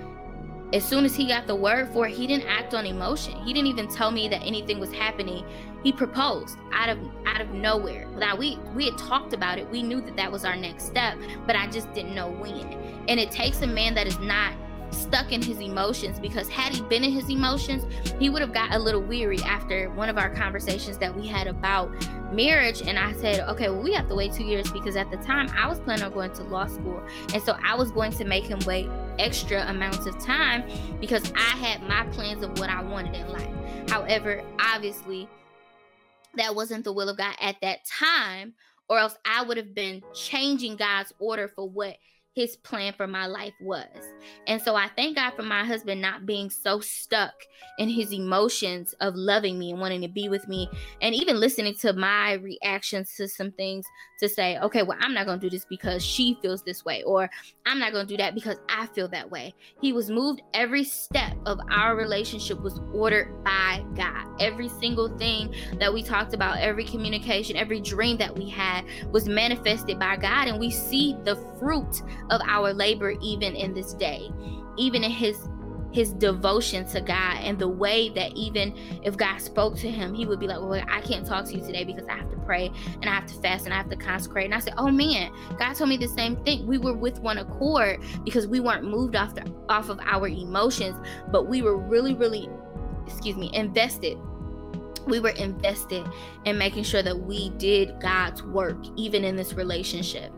as 0.72 0.84
soon 0.84 1.04
as 1.04 1.14
he 1.14 1.28
got 1.28 1.46
the 1.46 1.54
word 1.54 1.88
for 1.90 2.08
it, 2.08 2.14
he 2.14 2.26
didn't 2.26 2.48
act 2.48 2.74
on 2.74 2.86
emotion. 2.86 3.36
He 3.44 3.52
didn't 3.52 3.68
even 3.68 3.88
tell 3.88 4.10
me 4.10 4.28
that 4.28 4.42
anything 4.42 4.80
was 4.80 4.92
happening. 4.92 5.44
He 5.84 5.92
proposed 5.92 6.58
out 6.72 6.88
of 6.88 6.98
out 7.24 7.40
of 7.40 7.50
nowhere. 7.50 8.08
Now 8.18 8.36
we 8.36 8.58
we 8.74 8.86
had 8.86 8.98
talked 8.98 9.32
about 9.32 9.58
it. 9.58 9.70
We 9.70 9.82
knew 9.82 10.00
that 10.00 10.16
that 10.16 10.30
was 10.30 10.44
our 10.44 10.56
next 10.56 10.86
step, 10.86 11.16
but 11.46 11.54
I 11.54 11.68
just 11.68 11.92
didn't 11.92 12.14
know 12.14 12.28
when. 12.28 12.72
And 13.08 13.20
it 13.20 13.30
takes 13.30 13.62
a 13.62 13.66
man 13.66 13.94
that 13.94 14.08
is 14.08 14.18
not 14.18 14.52
stuck 14.90 15.32
in 15.32 15.42
his 15.42 15.60
emotions 15.60 16.18
because 16.18 16.48
had 16.48 16.72
he 16.72 16.82
been 16.82 17.04
in 17.04 17.12
his 17.12 17.28
emotions, 17.28 17.84
he 18.18 18.30
would 18.30 18.42
have 18.42 18.52
got 18.52 18.72
a 18.72 18.78
little 18.78 19.02
weary 19.02 19.42
after 19.42 19.90
one 19.90 20.08
of 20.08 20.18
our 20.18 20.30
conversations 20.30 20.98
that 20.98 21.14
we 21.14 21.26
had 21.26 21.46
about 21.46 21.90
marriage. 22.32 22.82
And 22.82 22.98
I 22.98 23.12
said, 23.14 23.40
okay, 23.48 23.68
well, 23.68 23.82
we 23.82 23.92
have 23.92 24.08
to 24.08 24.14
wait 24.14 24.32
two 24.32 24.44
years 24.44 24.70
because 24.70 24.96
at 24.96 25.10
the 25.10 25.16
time 25.18 25.48
I 25.56 25.68
was 25.68 25.78
planning 25.80 26.04
on 26.04 26.12
going 26.12 26.32
to 26.32 26.42
law 26.44 26.66
school. 26.66 27.02
And 27.32 27.42
so 27.42 27.56
I 27.64 27.74
was 27.74 27.90
going 27.90 28.12
to 28.12 28.24
make 28.24 28.44
him 28.44 28.58
wait 28.66 28.88
extra 29.18 29.66
amounts 29.68 30.06
of 30.06 30.18
time 30.18 30.64
because 31.00 31.32
I 31.36 31.56
had 31.56 31.82
my 31.82 32.06
plans 32.12 32.42
of 32.42 32.58
what 32.58 32.70
I 32.70 32.82
wanted 32.82 33.14
in 33.14 33.28
life. 33.28 33.90
However, 33.90 34.42
obviously, 34.58 35.28
that 36.34 36.54
wasn't 36.54 36.84
the 36.84 36.92
will 36.92 37.08
of 37.08 37.16
God 37.16 37.34
at 37.40 37.56
that 37.62 37.84
time, 37.86 38.54
or 38.88 38.98
else 38.98 39.16
I 39.24 39.42
would 39.42 39.56
have 39.56 39.74
been 39.74 40.02
changing 40.14 40.76
God's 40.76 41.12
order 41.18 41.48
for 41.48 41.68
what 41.68 41.96
his 42.36 42.54
plan 42.54 42.92
for 42.92 43.06
my 43.06 43.26
life 43.26 43.54
was. 43.62 43.88
And 44.46 44.60
so 44.60 44.76
I 44.76 44.90
thank 44.94 45.16
God 45.16 45.32
for 45.34 45.42
my 45.42 45.64
husband 45.64 46.02
not 46.02 46.26
being 46.26 46.50
so 46.50 46.80
stuck 46.80 47.32
in 47.78 47.88
his 47.88 48.12
emotions 48.12 48.94
of 49.00 49.14
loving 49.14 49.58
me 49.58 49.70
and 49.70 49.80
wanting 49.80 50.02
to 50.02 50.08
be 50.08 50.28
with 50.28 50.46
me 50.46 50.68
and 51.00 51.14
even 51.14 51.40
listening 51.40 51.74
to 51.76 51.94
my 51.94 52.34
reactions 52.34 53.14
to 53.16 53.26
some 53.26 53.52
things 53.52 53.86
to 54.20 54.28
say, 54.28 54.58
okay, 54.58 54.82
well, 54.82 54.98
I'm 55.00 55.14
not 55.14 55.24
going 55.24 55.40
to 55.40 55.46
do 55.46 55.50
this 55.50 55.64
because 55.64 56.04
she 56.04 56.38
feels 56.42 56.62
this 56.62 56.84
way, 56.84 57.02
or 57.04 57.28
I'm 57.64 57.78
not 57.78 57.92
going 57.92 58.06
to 58.06 58.12
do 58.12 58.18
that 58.18 58.34
because 58.34 58.56
I 58.68 58.86
feel 58.88 59.08
that 59.08 59.30
way. 59.30 59.54
He 59.80 59.94
was 59.94 60.10
moved 60.10 60.42
every 60.52 60.84
step 60.84 61.36
of 61.46 61.58
our 61.70 61.96
relationship 61.96 62.60
was 62.60 62.80
ordered 62.92 63.42
by 63.44 63.82
God. 63.94 64.26
Every 64.40 64.68
single 64.68 65.08
thing 65.16 65.54
that 65.78 65.92
we 65.92 66.02
talked 66.02 66.34
about, 66.34 66.58
every 66.58 66.84
communication, 66.84 67.56
every 67.56 67.80
dream 67.80 68.18
that 68.18 68.36
we 68.36 68.48
had 68.50 68.84
was 69.10 69.26
manifested 69.26 69.98
by 69.98 70.16
God. 70.16 70.48
And 70.48 70.60
we 70.60 70.70
see 70.70 71.16
the 71.24 71.36
fruit 71.58 72.02
of 72.30 72.40
our 72.46 72.72
labor 72.72 73.14
even 73.20 73.54
in 73.54 73.74
this 73.74 73.94
day 73.94 74.30
even 74.76 75.04
in 75.04 75.10
his 75.10 75.48
his 75.96 76.12
devotion 76.12 76.86
to 76.86 77.00
God 77.00 77.38
and 77.38 77.58
the 77.58 77.68
way 77.68 78.10
that 78.10 78.32
even 78.36 78.74
if 79.02 79.16
God 79.16 79.38
spoke 79.38 79.76
to 79.78 79.90
him, 79.90 80.12
he 80.12 80.26
would 80.26 80.38
be 80.38 80.46
like, 80.46 80.60
Well, 80.60 80.84
I 80.88 81.00
can't 81.00 81.26
talk 81.26 81.46
to 81.46 81.56
you 81.56 81.64
today 81.64 81.84
because 81.84 82.06
I 82.06 82.16
have 82.16 82.30
to 82.30 82.36
pray 82.36 82.70
and 83.00 83.06
I 83.06 83.14
have 83.14 83.24
to 83.26 83.34
fast 83.40 83.64
and 83.64 83.72
I 83.72 83.78
have 83.78 83.88
to 83.88 83.96
consecrate. 83.96 84.44
And 84.44 84.54
I 84.54 84.58
said, 84.58 84.74
Oh 84.76 84.90
man, 84.90 85.32
God 85.58 85.72
told 85.72 85.88
me 85.88 85.96
the 85.96 86.08
same 86.08 86.36
thing. 86.44 86.66
We 86.66 86.76
were 86.76 86.92
with 86.92 87.20
one 87.20 87.38
accord 87.38 88.02
because 88.24 88.46
we 88.46 88.60
weren't 88.60 88.84
moved 88.84 89.16
off 89.16 89.34
the 89.34 89.50
off 89.70 89.88
of 89.88 89.98
our 90.00 90.28
emotions, 90.28 90.96
but 91.32 91.48
we 91.48 91.62
were 91.62 91.78
really, 91.78 92.14
really, 92.14 92.50
excuse 93.06 93.36
me, 93.36 93.50
invested 93.54 94.18
we 95.06 95.20
were 95.20 95.30
invested 95.30 96.06
in 96.44 96.58
making 96.58 96.84
sure 96.84 97.02
that 97.02 97.18
we 97.18 97.50
did 97.50 98.00
God's 98.00 98.42
work, 98.42 98.76
even 98.96 99.24
in 99.24 99.36
this 99.36 99.54
relationship. 99.54 100.32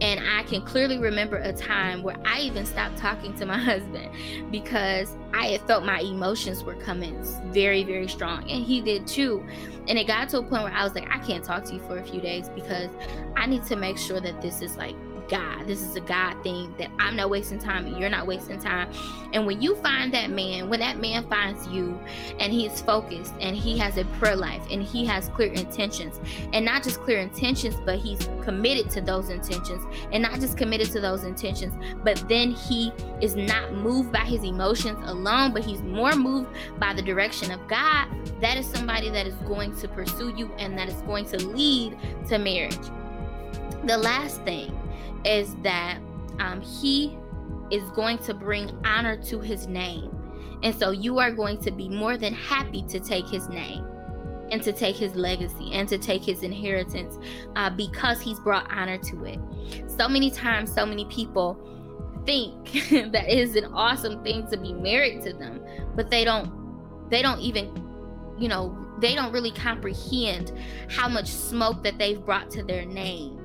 And 0.00 0.20
I 0.20 0.42
can 0.44 0.62
clearly 0.62 0.98
remember 0.98 1.36
a 1.36 1.52
time 1.52 2.02
where 2.02 2.16
I 2.24 2.40
even 2.40 2.64
stopped 2.64 2.96
talking 2.96 3.34
to 3.34 3.46
my 3.46 3.58
husband 3.64 4.10
because 4.50 5.16
I 5.32 5.48
had 5.48 5.60
felt 5.62 5.84
my 5.84 6.00
emotions 6.00 6.62
were 6.62 6.76
coming 6.76 7.18
very, 7.52 7.84
very 7.84 8.08
strong. 8.08 8.50
And 8.50 8.64
he 8.64 8.80
did 8.80 9.06
too. 9.06 9.46
And 9.86 9.98
it 9.98 10.06
got 10.06 10.30
to 10.30 10.38
a 10.38 10.42
point 10.42 10.64
where 10.64 10.72
I 10.72 10.84
was 10.84 10.94
like, 10.94 11.08
I 11.10 11.18
can't 11.18 11.44
talk 11.44 11.64
to 11.64 11.74
you 11.74 11.80
for 11.80 11.98
a 11.98 12.04
few 12.04 12.20
days 12.20 12.48
because 12.48 12.88
I 13.36 13.46
need 13.46 13.64
to 13.66 13.76
make 13.76 13.98
sure 13.98 14.20
that 14.20 14.40
this 14.40 14.62
is 14.62 14.76
like 14.76 14.96
God. 15.28 15.66
This 15.66 15.82
is 15.82 15.96
a 15.96 16.00
God 16.00 16.42
thing 16.42 16.74
that 16.78 16.90
I'm 16.98 17.16
not 17.16 17.30
wasting 17.30 17.58
time 17.58 17.84
you're 17.98 18.10
not 18.10 18.26
wasting 18.26 18.58
time. 18.58 18.90
And 19.32 19.46
when 19.46 19.60
you 19.60 19.74
find 19.76 20.12
that 20.14 20.30
man, 20.30 20.68
when 20.68 20.80
that 20.80 20.98
man 20.98 21.28
finds 21.28 21.66
you 21.68 21.98
and 22.38 22.52
he's 22.52 22.80
focused 22.80 23.34
and 23.40 23.56
he 23.56 23.78
has 23.78 23.96
a 23.96 24.04
prayer 24.18 24.36
life 24.36 24.62
and 24.70 24.82
he 24.82 25.04
has 25.06 25.28
clear 25.30 25.52
intentions, 25.52 26.20
and 26.52 26.64
not 26.64 26.82
just 26.82 27.00
clear 27.00 27.18
intentions, 27.18 27.76
but 27.84 27.98
he's 27.98 28.28
committed 28.42 28.90
to 28.90 29.00
those 29.00 29.30
intentions, 29.30 29.82
and 30.12 30.22
not 30.22 30.40
just 30.40 30.56
committed 30.56 30.90
to 30.92 31.00
those 31.00 31.24
intentions, 31.24 31.74
but 32.02 32.22
then 32.28 32.50
he 32.50 32.92
is 33.20 33.34
not 33.36 33.72
moved 33.72 34.12
by 34.12 34.20
his 34.20 34.44
emotions 34.44 34.98
alone, 35.08 35.52
but 35.52 35.64
he's 35.64 35.82
more 35.82 36.14
moved 36.14 36.50
by 36.78 36.92
the 36.92 37.02
direction 37.02 37.50
of 37.50 37.66
God. 37.68 38.08
That 38.40 38.56
is 38.56 38.66
somebody 38.66 39.10
that 39.10 39.26
is 39.26 39.34
going 39.46 39.74
to 39.76 39.88
pursue 39.88 40.34
you 40.36 40.50
and 40.58 40.78
that 40.78 40.88
is 40.88 41.00
going 41.02 41.26
to 41.26 41.46
lead 41.46 41.96
to 42.28 42.38
marriage. 42.38 42.78
The 43.84 43.98
last 43.98 44.42
thing 44.42 44.74
is 45.24 45.54
that 45.62 45.98
um, 46.38 46.60
he 46.60 47.16
is 47.70 47.82
going 47.90 48.18
to 48.18 48.34
bring 48.34 48.70
honor 48.84 49.16
to 49.24 49.40
his 49.40 49.66
name. 49.66 50.10
And 50.62 50.74
so 50.74 50.90
you 50.90 51.18
are 51.18 51.30
going 51.30 51.58
to 51.58 51.70
be 51.70 51.88
more 51.88 52.16
than 52.16 52.32
happy 52.32 52.82
to 52.88 53.00
take 53.00 53.28
his 53.28 53.48
name 53.48 53.84
and 54.50 54.62
to 54.62 54.72
take 54.72 54.96
his 54.96 55.14
legacy 55.14 55.72
and 55.72 55.88
to 55.88 55.98
take 55.98 56.22
his 56.22 56.42
inheritance 56.42 57.18
uh, 57.56 57.70
because 57.70 58.20
he's 58.20 58.38
brought 58.40 58.70
honor 58.70 58.98
to 58.98 59.24
it. 59.24 59.38
So 59.90 60.08
many 60.08 60.30
times, 60.30 60.72
so 60.72 60.86
many 60.86 61.04
people 61.06 61.58
think 62.24 62.72
that 62.90 63.28
it 63.28 63.38
is 63.38 63.56
an 63.56 63.66
awesome 63.66 64.22
thing 64.22 64.46
to 64.48 64.56
be 64.56 64.72
married 64.72 65.22
to 65.22 65.32
them, 65.32 65.60
but 65.94 66.10
they 66.10 66.24
don't, 66.24 67.10
they 67.10 67.22
don't 67.22 67.40
even, 67.40 67.74
you 68.38 68.48
know, 68.48 68.78
they 69.00 69.14
don't 69.14 69.32
really 69.32 69.50
comprehend 69.50 70.52
how 70.88 71.08
much 71.08 71.28
smoke 71.28 71.82
that 71.82 71.98
they've 71.98 72.24
brought 72.24 72.50
to 72.50 72.62
their 72.62 72.84
name 72.84 73.43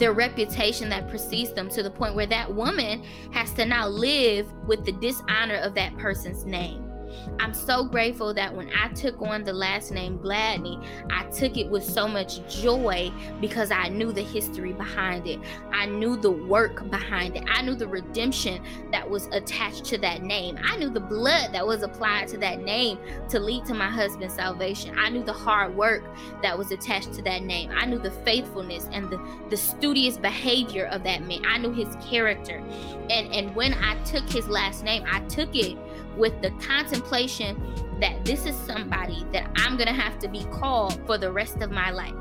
their 0.00 0.12
reputation 0.12 0.88
that 0.88 1.08
precedes 1.08 1.52
them 1.52 1.68
to 1.68 1.82
the 1.82 1.90
point 1.90 2.14
where 2.16 2.26
that 2.26 2.52
woman 2.52 3.04
has 3.32 3.52
to 3.52 3.64
now 3.64 3.86
live 3.86 4.52
with 4.66 4.84
the 4.84 4.92
dishonor 4.92 5.56
of 5.56 5.74
that 5.74 5.96
person's 5.98 6.44
name. 6.44 6.89
I'm 7.38 7.54
so 7.54 7.84
grateful 7.84 8.34
that 8.34 8.54
when 8.54 8.70
I 8.74 8.88
took 8.88 9.20
on 9.22 9.44
the 9.44 9.52
last 9.52 9.90
name 9.92 10.18
Gladney, 10.18 10.84
I 11.10 11.24
took 11.30 11.56
it 11.56 11.68
with 11.70 11.84
so 11.84 12.06
much 12.06 12.46
joy 12.62 13.12
because 13.40 13.70
I 13.70 13.88
knew 13.88 14.12
the 14.12 14.22
history 14.22 14.72
behind 14.72 15.26
it. 15.26 15.38
I 15.72 15.86
knew 15.86 16.16
the 16.16 16.30
work 16.30 16.88
behind 16.90 17.36
it. 17.36 17.44
I 17.50 17.62
knew 17.62 17.74
the 17.74 17.88
redemption 17.88 18.62
that 18.92 19.08
was 19.08 19.26
attached 19.32 19.84
to 19.86 19.98
that 19.98 20.22
name. 20.22 20.58
I 20.62 20.76
knew 20.76 20.90
the 20.90 21.00
blood 21.00 21.52
that 21.52 21.66
was 21.66 21.82
applied 21.82 22.28
to 22.28 22.38
that 22.38 22.60
name 22.62 22.98
to 23.28 23.40
lead 23.40 23.64
to 23.66 23.74
my 23.74 23.88
husband's 23.88 24.34
salvation. 24.34 24.98
I 24.98 25.08
knew 25.08 25.22
the 25.22 25.32
hard 25.32 25.76
work 25.76 26.02
that 26.42 26.56
was 26.56 26.70
attached 26.70 27.12
to 27.14 27.22
that 27.22 27.42
name. 27.42 27.70
I 27.72 27.86
knew 27.86 27.98
the 27.98 28.10
faithfulness 28.10 28.88
and 28.92 29.08
the, 29.10 29.20
the 29.48 29.56
studious 29.56 30.16
behavior 30.16 30.86
of 30.86 31.02
that 31.04 31.22
man. 31.26 31.42
I 31.46 31.58
knew 31.58 31.72
his 31.72 31.96
character. 31.96 32.62
And 33.10 33.32
and 33.32 33.54
when 33.54 33.74
I 33.74 34.00
took 34.04 34.28
his 34.28 34.48
last 34.48 34.84
name, 34.84 35.04
I 35.10 35.20
took 35.20 35.54
it 35.54 35.76
with 36.16 36.40
the 36.42 36.50
contemplation 36.52 37.60
that 38.00 38.24
this 38.24 38.46
is 38.46 38.56
somebody 38.56 39.24
that 39.32 39.50
I'm 39.56 39.76
going 39.76 39.88
to 39.88 39.94
have 39.94 40.18
to 40.20 40.28
be 40.28 40.44
called 40.44 41.00
for 41.06 41.18
the 41.18 41.30
rest 41.30 41.60
of 41.62 41.70
my 41.70 41.90
life. 41.90 42.14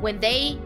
When 0.00 0.18
they 0.20 0.58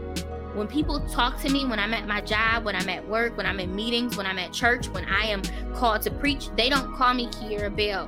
when 0.53 0.67
people 0.67 0.99
talk 1.07 1.39
to 1.41 1.49
me 1.49 1.65
when 1.65 1.79
I'm 1.79 1.93
at 1.95 2.07
my 2.07 2.21
job, 2.21 2.63
when 2.63 2.75
I'm 2.75 2.87
at 2.87 3.07
work, 3.07 3.35
when 3.37 3.45
I'm 3.45 3.59
in 3.59 3.75
meetings, 3.75 4.15
when 4.15 4.27
I'm 4.27 4.37
at 4.37 4.53
church, 4.53 4.87
when 4.89 5.03
I 5.05 5.25
am 5.25 5.41
called 5.73 6.03
to 6.03 6.11
preach, 6.11 6.49
they 6.55 6.69
don't 6.69 6.93
call 6.93 7.15
me 7.15 7.27
Kiera 7.27 7.75
Bell, 7.75 8.05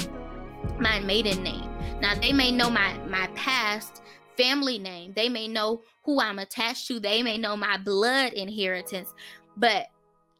my 0.79 0.99
maiden 0.99 1.41
name. 1.41 1.67
Now 2.01 2.13
they 2.15 2.33
may 2.33 2.51
know 2.51 2.69
my 2.69 2.93
my 3.07 3.27
past 3.35 4.01
family 4.37 4.77
name. 4.77 5.13
They 5.15 5.29
may 5.29 5.47
know 5.47 5.81
who 6.03 6.19
I'm 6.19 6.39
attached 6.39 6.87
to. 6.87 6.99
They 6.99 7.23
may 7.23 7.37
know 7.37 7.57
my 7.57 7.77
blood 7.77 8.33
inheritance, 8.33 9.13
but 9.57 9.87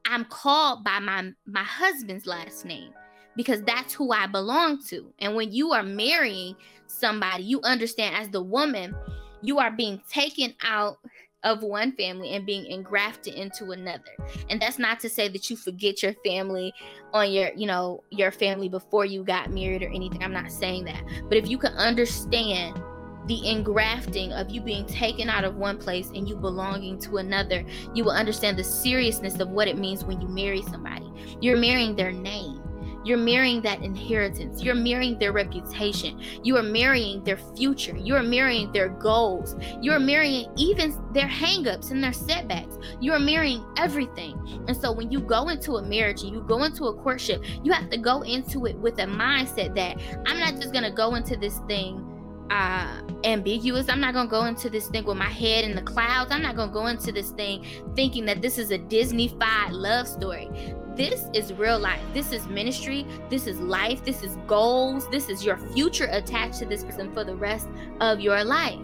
I'm 0.06 0.26
called 0.26 0.84
by 0.84 1.00
my 1.00 1.32
my 1.46 1.64
husband's 1.64 2.28
last 2.28 2.66
name 2.66 2.94
because 3.36 3.62
that's 3.64 3.94
who 3.94 4.12
I 4.12 4.28
belong 4.28 4.82
to. 4.88 5.12
And 5.20 5.36
when 5.36 5.52
you 5.52 5.74
are 5.74 5.84
marrying 5.84 6.56
somebody, 6.88 7.44
you 7.44 7.62
understand 7.62 8.16
as 8.16 8.30
the 8.30 8.42
woman, 8.42 8.96
you 9.42 9.60
are 9.60 9.72
being 9.72 10.02
taken 10.10 10.54
out 10.64 10.98
of 11.44 11.62
one 11.62 11.92
family 11.92 12.32
and 12.32 12.46
being 12.46 12.66
engrafted 12.66 13.36
into 13.36 13.70
another. 13.72 14.02
And 14.50 14.60
that's 14.60 14.80
not 14.80 15.00
to 15.02 15.10
say 15.10 15.28
that 15.28 15.50
you 15.50 15.56
forget 15.56 16.02
your 16.02 16.14
family 16.26 16.74
on 17.14 17.32
your, 17.32 17.52
you 17.56 17.68
know, 17.68 18.04
your 18.10 18.32
family 18.32 18.68
before 18.68 19.06
you 19.06 19.24
got 19.24 19.52
married 19.52 19.84
or 19.84 19.90
anything. 19.90 20.24
I'm 20.24 20.34
not 20.34 20.52
saying 20.52 20.86
that. 20.86 21.04
But 21.30 21.38
if 21.38 21.48
you 21.48 21.60
can 21.60 21.74
understand 21.74 22.82
the 23.28 23.48
engrafting 23.48 24.32
of 24.34 24.50
you 24.50 24.62
being 24.62 24.86
taken 24.86 25.30
out 25.30 25.44
of 25.44 25.56
one 25.56 25.78
place 25.78 26.10
and 26.10 26.28
you 26.28 26.36
belonging 26.36 27.00
to 27.00 27.18
another, 27.18 27.64
you 27.94 28.04
will 28.04 28.12
understand 28.12 28.58
the 28.58 28.64
seriousness 28.64 29.40
of 29.40 29.50
what 29.50 29.68
it 29.68 29.78
means 29.78 30.04
when 30.04 30.20
you 30.20 30.28
marry 30.28 30.64
somebody. 30.64 31.12
You're 31.42 31.58
marrying 31.58 31.96
their 31.96 32.12
name. 32.12 32.62
You're 33.06 33.18
marrying 33.18 33.62
that 33.62 33.84
inheritance. 33.84 34.64
You're 34.64 34.76
marrying 34.76 35.20
their 35.20 35.32
reputation. 35.32 36.20
You 36.44 36.58
are 36.58 36.64
marrying 36.64 37.24
their 37.24 37.38
future. 37.56 37.96
You 37.96 38.16
are 38.16 38.24
marrying 38.24 38.72
their 38.72 38.90
goals. 38.90 39.56
You 39.80 39.92
are 39.92 40.00
marrying 40.00 40.52
even 40.58 40.94
their 41.14 41.28
hangups 41.28 41.92
and 41.92 42.04
their 42.04 42.14
setbacks. 42.14 42.78
You 43.00 43.14
are 43.14 43.20
marrying 43.20 43.64
everything. 43.78 44.66
And 44.68 44.76
so 44.76 44.92
when 44.92 45.12
you 45.12 45.20
go 45.20 45.50
into 45.50 45.76
a 45.76 45.84
marriage 45.84 46.24
and 46.24 46.32
you 46.32 46.42
go 46.42 46.64
into 46.64 46.86
a 46.86 46.94
courtship, 46.96 47.44
you 47.64 47.72
have 47.72 47.90
to 47.92 47.98
go 47.98 48.24
into 48.24 48.66
it 48.66 48.76
with 48.78 49.00
a 49.00 49.06
mindset 49.06 49.76
that 49.76 50.02
I'm 50.26 50.40
not 50.40 50.56
just 50.56 50.74
going 50.74 50.84
to 50.84 50.92
go 50.92 51.16
into 51.16 51.38
this 51.38 51.60
thing 51.68 52.12
uh 52.52 53.02
ambiguous. 53.24 53.90
I'm 53.90 54.00
not 54.00 54.12
to 54.12 54.28
go 54.28 54.46
into 54.46 54.70
this 54.70 54.88
thing 54.88 55.04
with 55.04 55.18
my 55.18 55.30
head 55.30 55.66
in 55.66 55.76
the 55.76 55.82
clouds. 55.82 56.32
I'm 56.32 56.44
not 56.44 56.56
to 56.56 56.68
go 56.68 56.86
into 56.88 57.12
this 57.12 57.32
thing 57.32 57.66
thinking 57.96 58.26
that 58.26 58.42
this 58.42 58.60
is 58.60 58.70
a 58.70 58.78
Disney-fied 58.78 59.72
love 59.72 60.08
story. 60.08 60.50
This 60.96 61.28
is 61.34 61.52
real 61.54 61.78
life. 61.78 62.02
This 62.14 62.32
is 62.32 62.48
ministry. 62.48 63.06
This 63.30 63.48
is 63.48 63.60
life. 63.60 64.04
This 64.06 64.24
is 64.24 64.38
goals. 64.48 65.10
This 65.10 65.28
is 65.28 65.44
your 65.44 65.58
future 65.74 66.08
attached 66.10 66.60
to 66.60 66.66
this 66.66 66.84
person 66.84 67.12
for 67.14 67.24
the 67.24 67.36
rest 67.36 67.68
of 68.00 68.22
your 68.22 68.44
life. 68.44 68.80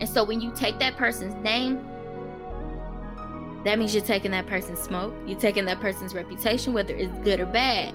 And 0.00 0.08
so 0.08 0.22
when 0.24 0.40
you 0.40 0.52
take 0.54 0.78
that 0.80 0.96
person's 0.96 1.34
name, 1.42 1.86
that 3.64 3.78
means 3.78 3.94
you're 3.94 4.04
taking 4.04 4.32
that 4.32 4.46
person's 4.46 4.80
smoke. 4.80 5.14
You're 5.26 5.40
taking 5.40 5.64
that 5.64 5.80
person's 5.80 6.14
reputation, 6.14 6.74
whether 6.74 6.94
it's 6.94 7.16
good 7.20 7.40
or 7.40 7.46
bad. 7.46 7.94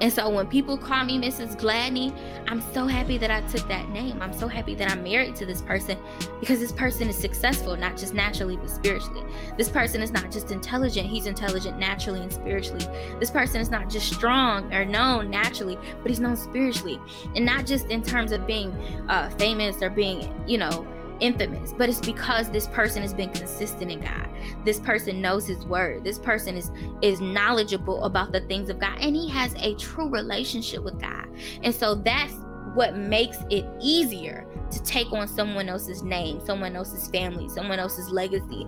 And 0.00 0.12
so 0.12 0.28
when 0.30 0.46
people 0.46 0.78
call 0.78 1.04
me 1.04 1.18
Mrs. 1.18 1.56
Gladney, 1.56 2.16
I'm 2.48 2.62
so 2.72 2.86
happy 2.86 3.18
that 3.18 3.30
I 3.30 3.42
took 3.42 3.66
that 3.68 3.88
name. 3.90 4.20
I'm 4.22 4.32
so 4.32 4.48
happy 4.48 4.74
that 4.76 4.90
I'm 4.90 5.02
married 5.02 5.36
to 5.36 5.46
this 5.46 5.60
person 5.62 5.98
because 6.40 6.58
this 6.58 6.72
person 6.72 7.08
is 7.08 7.16
successful, 7.16 7.76
not 7.76 7.96
just 7.96 8.14
naturally, 8.14 8.56
but 8.56 8.70
spiritually. 8.70 9.24
This 9.58 9.68
person 9.68 10.02
is 10.02 10.10
not 10.10 10.30
just 10.30 10.50
intelligent, 10.50 11.06
he's 11.06 11.26
intelligent 11.26 11.78
naturally 11.78 12.22
and 12.22 12.32
spiritually. 12.32 12.86
This 13.18 13.30
person 13.30 13.60
is 13.60 13.70
not 13.70 13.90
just 13.90 14.12
strong 14.12 14.72
or 14.72 14.84
known 14.84 15.30
naturally, 15.30 15.78
but 16.02 16.10
he's 16.10 16.20
known 16.20 16.36
spiritually. 16.36 16.98
And 17.36 17.44
not 17.44 17.66
just 17.66 17.86
in 17.86 18.02
terms 18.02 18.32
of 18.32 18.46
being 18.46 18.72
uh, 19.08 19.28
famous 19.30 19.82
or 19.82 19.90
being, 19.90 20.32
you 20.46 20.58
know, 20.58 20.86
infamous, 21.20 21.72
but 21.72 21.88
it's 21.88 22.00
because 22.00 22.50
this 22.50 22.66
person 22.68 23.02
has 23.02 23.14
been 23.14 23.30
consistent 23.30 23.90
in 23.90 24.00
God. 24.00 24.28
This 24.64 24.80
person 24.80 25.20
knows 25.20 25.46
his 25.46 25.64
word. 25.66 26.04
This 26.04 26.18
person 26.18 26.56
is 26.56 26.70
is 27.02 27.20
knowledgeable 27.20 28.04
about 28.04 28.32
the 28.32 28.40
things 28.42 28.68
of 28.68 28.78
God 28.78 28.98
and 29.00 29.14
he 29.14 29.28
has 29.28 29.54
a 29.56 29.74
true 29.74 30.08
relationship 30.08 30.82
with 30.82 31.00
God. 31.00 31.26
And 31.62 31.74
so 31.74 31.94
that's 31.94 32.34
what 32.74 32.96
makes 32.96 33.38
it 33.50 33.66
easier 33.80 34.46
to 34.70 34.82
take 34.82 35.12
on 35.12 35.26
someone 35.26 35.68
else's 35.68 36.02
name, 36.02 36.40
someone 36.44 36.76
else's 36.76 37.08
family, 37.08 37.48
someone 37.48 37.78
else's 37.78 38.10
legacy 38.10 38.66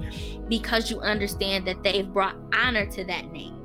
because 0.49 0.91
you 0.91 1.01
understand 1.01 1.67
that 1.67 1.83
they've 1.83 2.13
brought 2.13 2.37
honor 2.53 2.87
to 2.87 3.05
that 3.05 3.31
name. 3.33 3.62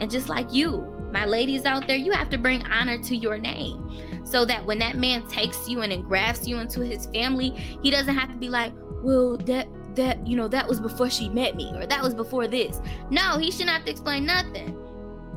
And 0.00 0.10
just 0.10 0.28
like 0.28 0.52
you, 0.52 0.90
my 1.12 1.24
ladies 1.26 1.64
out 1.64 1.86
there, 1.86 1.96
you 1.96 2.12
have 2.12 2.30
to 2.30 2.38
bring 2.38 2.62
honor 2.64 2.98
to 2.98 3.16
your 3.16 3.38
name 3.38 4.24
so 4.24 4.44
that 4.44 4.64
when 4.64 4.78
that 4.80 4.96
man 4.96 5.26
takes 5.28 5.68
you 5.68 5.82
and 5.82 5.92
engrafts 5.92 6.46
you 6.46 6.58
into 6.58 6.80
his 6.80 7.06
family, 7.06 7.50
he 7.82 7.90
doesn't 7.90 8.14
have 8.16 8.30
to 8.30 8.36
be 8.36 8.48
like, 8.48 8.72
well, 9.02 9.36
that 9.38 9.68
that, 9.94 10.26
you 10.26 10.36
know, 10.36 10.48
that 10.48 10.66
was 10.66 10.80
before 10.80 11.08
she 11.08 11.28
met 11.28 11.54
me 11.54 11.70
or 11.76 11.86
that 11.86 12.02
was 12.02 12.14
before 12.14 12.48
this. 12.48 12.80
No, 13.10 13.38
he 13.38 13.50
shouldn't 13.50 13.70
have 13.70 13.84
to 13.84 13.90
explain 13.90 14.26
nothing. 14.26 14.76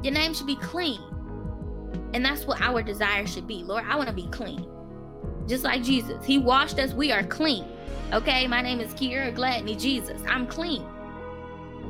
Your 0.01 0.13
name 0.13 0.33
should 0.33 0.47
be 0.47 0.55
clean. 0.55 0.99
And 2.13 2.25
that's 2.25 2.45
what 2.45 2.59
our 2.61 2.81
desire 2.81 3.27
should 3.27 3.47
be. 3.47 3.63
Lord, 3.63 3.83
I 3.87 3.95
want 3.95 4.09
to 4.09 4.15
be 4.15 4.27
clean. 4.27 4.67
Just 5.47 5.63
like 5.63 5.83
Jesus. 5.83 6.25
He 6.25 6.37
washed 6.37 6.79
us. 6.79 6.93
We 6.93 7.11
are 7.11 7.23
clean. 7.23 7.65
Okay, 8.13 8.47
my 8.47 8.61
name 8.61 8.79
is 8.79 8.93
Kiera 8.93 9.35
Gladney 9.35 9.79
Jesus. 9.79 10.21
I'm 10.27 10.47
clean. 10.47 10.85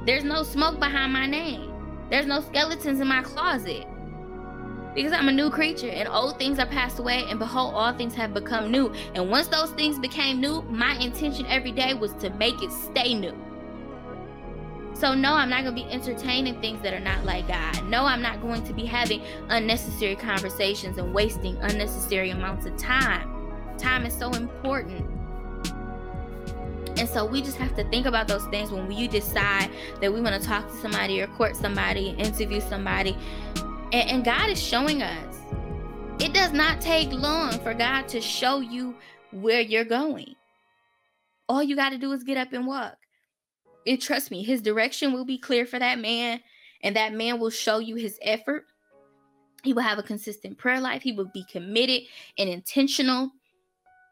There's 0.06 0.24
no 0.24 0.44
smoke 0.44 0.80
behind 0.80 1.14
my 1.14 1.26
name. 1.26 1.67
There's 2.10 2.26
no 2.26 2.42
skeletons 2.42 3.00
in 3.00 3.08
my 3.08 3.22
closet. 3.22 3.86
Because 4.96 5.12
I'm 5.12 5.30
a 5.30 5.32
new 5.32 5.52
creature 5.52 5.90
and 5.90 6.08
old 6.08 6.40
things 6.40 6.58
are 6.58 6.66
passed 6.66 6.98
away, 6.98 7.24
and 7.30 7.38
behold, 7.38 7.76
all 7.76 7.94
things 7.94 8.16
have 8.16 8.34
become 8.34 8.72
new. 8.72 8.92
And 9.14 9.30
once 9.30 9.48
those 9.48 9.70
things 9.72 10.00
became 10.00 10.42
new, 10.42 10.64
my 10.64 10.96
intention 10.96 11.46
every 11.46 11.72
day 11.72 11.94
was 11.94 12.14
to 12.14 12.32
make 12.32 12.62
it 12.64 12.72
stay 12.72 13.14
new. 13.14 13.36
So, 14.94 15.14
no, 15.14 15.34
I'm 15.34 15.52
not 15.52 15.64
going 15.64 15.76
to 15.76 15.84
be 15.84 15.92
entertaining 15.92 16.60
things 16.60 16.82
that 16.82 16.96
are 16.96 17.00
not 17.00 17.24
like 17.24 17.48
God. 17.48 17.86
No, 17.86 18.06
I'm 18.06 18.24
not 18.24 18.42
going 18.42 18.64
to 18.64 18.74
be 18.74 18.86
having 18.86 19.22
unnecessary 19.50 20.16
conversations 20.16 20.98
and 20.98 21.14
wasting 21.14 21.56
unnecessary 21.58 22.32
amounts 22.32 22.66
of 22.66 22.76
time. 22.78 23.32
Time 23.78 24.08
is 24.08 24.18
so 24.18 24.32
important. 24.32 25.08
And 26.98 27.08
so 27.08 27.26
we 27.26 27.42
just 27.42 27.58
have 27.58 27.76
to 27.76 27.84
think 27.90 28.06
about 28.08 28.28
those 28.28 28.46
things 28.46 28.72
when 28.72 28.92
you 28.92 29.08
decide 29.08 29.70
that 30.02 30.12
we 30.12 30.20
want 30.20 30.42
to 30.42 30.48
talk 30.48 30.68
to 30.68 30.76
somebody 30.78 31.22
or 31.22 31.28
court 31.28 31.56
somebody, 31.56 32.10
interview 32.18 32.60
somebody. 32.60 33.16
And, 33.92 34.10
and 34.10 34.26
God 34.26 34.50
is 34.50 34.62
showing 34.62 35.04
us. 35.04 35.36
It 36.20 36.34
does 36.34 36.52
not 36.52 36.82
take 36.82 37.12
long 37.12 37.52
for 37.60 37.76
God 37.76 38.08
to 38.08 38.20
show 38.20 38.60
you 38.60 38.96
where 39.32 39.62
you're 39.62 39.86
going. 39.86 40.36
All 41.48 41.62
you 41.62 41.76
got 41.76 41.90
to 41.90 41.98
do 42.00 42.12
is 42.12 42.24
get 42.24 42.38
up 42.38 42.52
and 42.54 42.66
walk. 42.66 42.98
And 43.86 44.02
trust 44.02 44.32
me, 44.32 44.44
his 44.44 44.62
direction 44.62 45.14
will 45.14 45.26
be 45.26 45.38
clear 45.38 45.66
for 45.66 45.78
that 45.80 46.00
man, 46.00 46.42
and 46.82 46.96
that 46.96 47.14
man 47.14 47.40
will 47.40 47.52
show 47.52 47.78
you 47.78 47.96
his 47.96 48.18
effort. 48.22 48.66
He 49.64 49.74
will 49.74 49.84
have 49.84 50.00
a 50.00 50.04
consistent 50.04 50.58
prayer 50.58 50.82
life. 50.82 51.04
He 51.04 51.12
will 51.12 51.30
be 51.34 51.46
committed 51.50 52.02
and 52.38 52.50
intentional. 52.50 53.32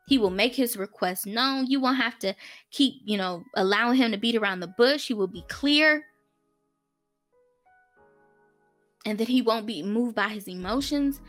He 0.08 0.18
will 0.18 0.30
make 0.30 0.56
his 0.56 0.78
request 0.78 1.26
known. 1.26 1.66
You 1.68 1.80
won't 1.80 1.98
have 1.98 2.20
to 2.20 2.36
keep, 2.72 3.02
you 3.06 3.18
know, 3.18 3.44
allowing 3.56 3.98
him 3.98 4.12
to 4.12 4.18
beat 4.18 4.36
around 4.36 4.60
the 4.60 4.68
bush. 4.68 5.08
He 5.08 5.14
will 5.14 5.28
be 5.28 5.44
clear. 5.48 6.06
And 9.06 9.18
that 9.18 9.28
he 9.28 9.42
won't 9.42 9.66
be 9.66 9.82
moved 9.82 10.16
by 10.16 10.30
his 10.30 10.48
emotions. 10.48 11.22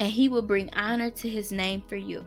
And 0.00 0.10
he 0.10 0.28
will 0.28 0.42
bring 0.42 0.68
honor 0.74 1.10
to 1.10 1.28
his 1.28 1.52
name 1.52 1.82
for 1.88 1.96
you. 1.96 2.26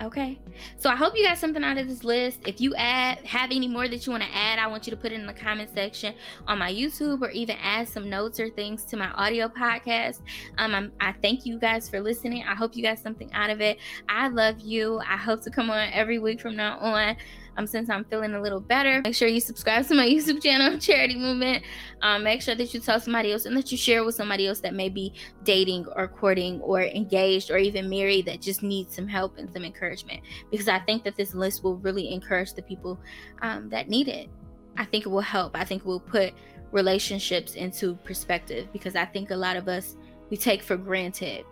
Okay. 0.00 0.38
So 0.76 0.90
I 0.90 0.94
hope 0.94 1.14
you 1.16 1.24
got 1.24 1.38
something 1.38 1.64
out 1.64 1.76
of 1.76 1.88
this 1.88 2.04
list. 2.04 2.38
If 2.46 2.60
you 2.60 2.72
add 2.76 3.18
have 3.24 3.50
any 3.50 3.66
more 3.66 3.88
that 3.88 4.06
you 4.06 4.12
want 4.12 4.22
to 4.22 4.28
add, 4.32 4.60
I 4.60 4.68
want 4.68 4.86
you 4.86 4.92
to 4.92 4.96
put 4.96 5.10
it 5.10 5.16
in 5.16 5.26
the 5.26 5.32
comment 5.32 5.70
section 5.74 6.14
on 6.46 6.58
my 6.58 6.72
YouTube 6.72 7.20
or 7.20 7.30
even 7.30 7.56
add 7.60 7.88
some 7.88 8.08
notes 8.08 8.38
or 8.38 8.48
things 8.48 8.84
to 8.84 8.96
my 8.96 9.10
audio 9.12 9.48
podcast. 9.48 10.20
Um, 10.56 10.74
I'm, 10.74 10.92
I 11.00 11.12
thank 11.20 11.44
you 11.44 11.58
guys 11.58 11.88
for 11.88 12.00
listening. 12.00 12.44
I 12.44 12.54
hope 12.54 12.76
you 12.76 12.82
got 12.82 13.00
something 13.00 13.32
out 13.32 13.50
of 13.50 13.60
it. 13.60 13.78
I 14.08 14.28
love 14.28 14.60
you. 14.60 15.00
I 15.00 15.16
hope 15.16 15.42
to 15.42 15.50
come 15.50 15.68
on 15.68 15.88
every 15.92 16.20
week 16.20 16.40
from 16.40 16.54
now 16.54 16.78
on 16.78 17.16
um, 17.58 17.66
since 17.66 17.90
I'm 17.90 18.04
feeling 18.04 18.34
a 18.34 18.40
little 18.40 18.60
better. 18.60 19.02
Make 19.02 19.16
sure 19.16 19.28
you 19.28 19.40
subscribe 19.40 19.86
to 19.88 19.94
my 19.94 20.06
YouTube 20.08 20.42
channel, 20.42 20.78
Charity 20.78 21.16
Movement. 21.16 21.64
Um, 22.02 22.22
make 22.22 22.40
sure 22.40 22.54
that 22.54 22.72
you 22.72 22.80
tell 22.80 23.00
somebody 23.00 23.32
else 23.32 23.44
and 23.44 23.56
that 23.56 23.72
you 23.72 23.76
share 23.76 24.04
with 24.04 24.14
somebody 24.14 24.46
else 24.46 24.60
that 24.60 24.74
may 24.74 24.88
be 24.88 25.12
dating 25.42 25.86
or 25.96 26.06
courting 26.06 26.60
or 26.60 26.82
engaged 26.82 27.50
or 27.50 27.58
even 27.58 27.90
married 27.90 28.26
that 28.26 28.40
just 28.40 28.62
needs 28.62 28.94
some 28.94 29.08
help 29.08 29.38
and 29.38 29.52
some 29.52 29.64
encouragement. 29.64 30.20
Because 30.50 30.68
I 30.68 30.78
think 30.78 31.02
that 31.02 31.16
this 31.16 31.34
list 31.34 31.64
will 31.64 31.76
really 31.76 32.12
encourage 32.12 32.54
the 32.54 32.62
people 32.62 32.98
um, 33.42 33.68
that 33.70 33.88
need 33.88 34.06
it. 34.08 34.30
I 34.76 34.84
think 34.84 35.04
it 35.04 35.08
will 35.08 35.20
help. 35.20 35.56
I 35.56 35.64
think 35.64 35.82
it 35.82 35.86
will 35.86 36.00
put 36.00 36.32
relationships 36.70 37.54
into 37.54 37.94
perspective 38.04 38.68
because 38.72 38.94
I 38.94 39.04
think 39.04 39.30
a 39.30 39.36
lot 39.36 39.56
of 39.56 39.68
us 39.68 39.96
we 40.30 40.36
take 40.36 40.62
for 40.62 40.76
granted 40.76 41.44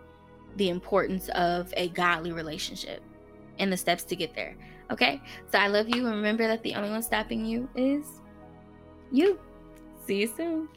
the 0.57 0.69
importance 0.69 1.29
of 1.31 1.73
a 1.77 1.89
godly 1.89 2.33
relationship 2.33 3.03
and 3.59 3.73
the 3.73 3.77
steps 3.77 4.05
to 4.05 4.15
get 4.15 4.35
there. 4.35 4.55
Okay? 4.91 5.21
So 5.51 5.59
I 5.59 5.69
love 5.69 5.89
you 5.89 6.07
and 6.07 6.17
remember 6.17 6.47
that 6.47 6.63
the 6.63 6.75
only 6.75 6.91
one 6.91 7.03
stopping 7.03 7.45
you 7.45 7.69
is 7.75 8.05
you. 9.11 9.39
See 10.07 10.21
you 10.21 10.27
soon. 10.29 10.69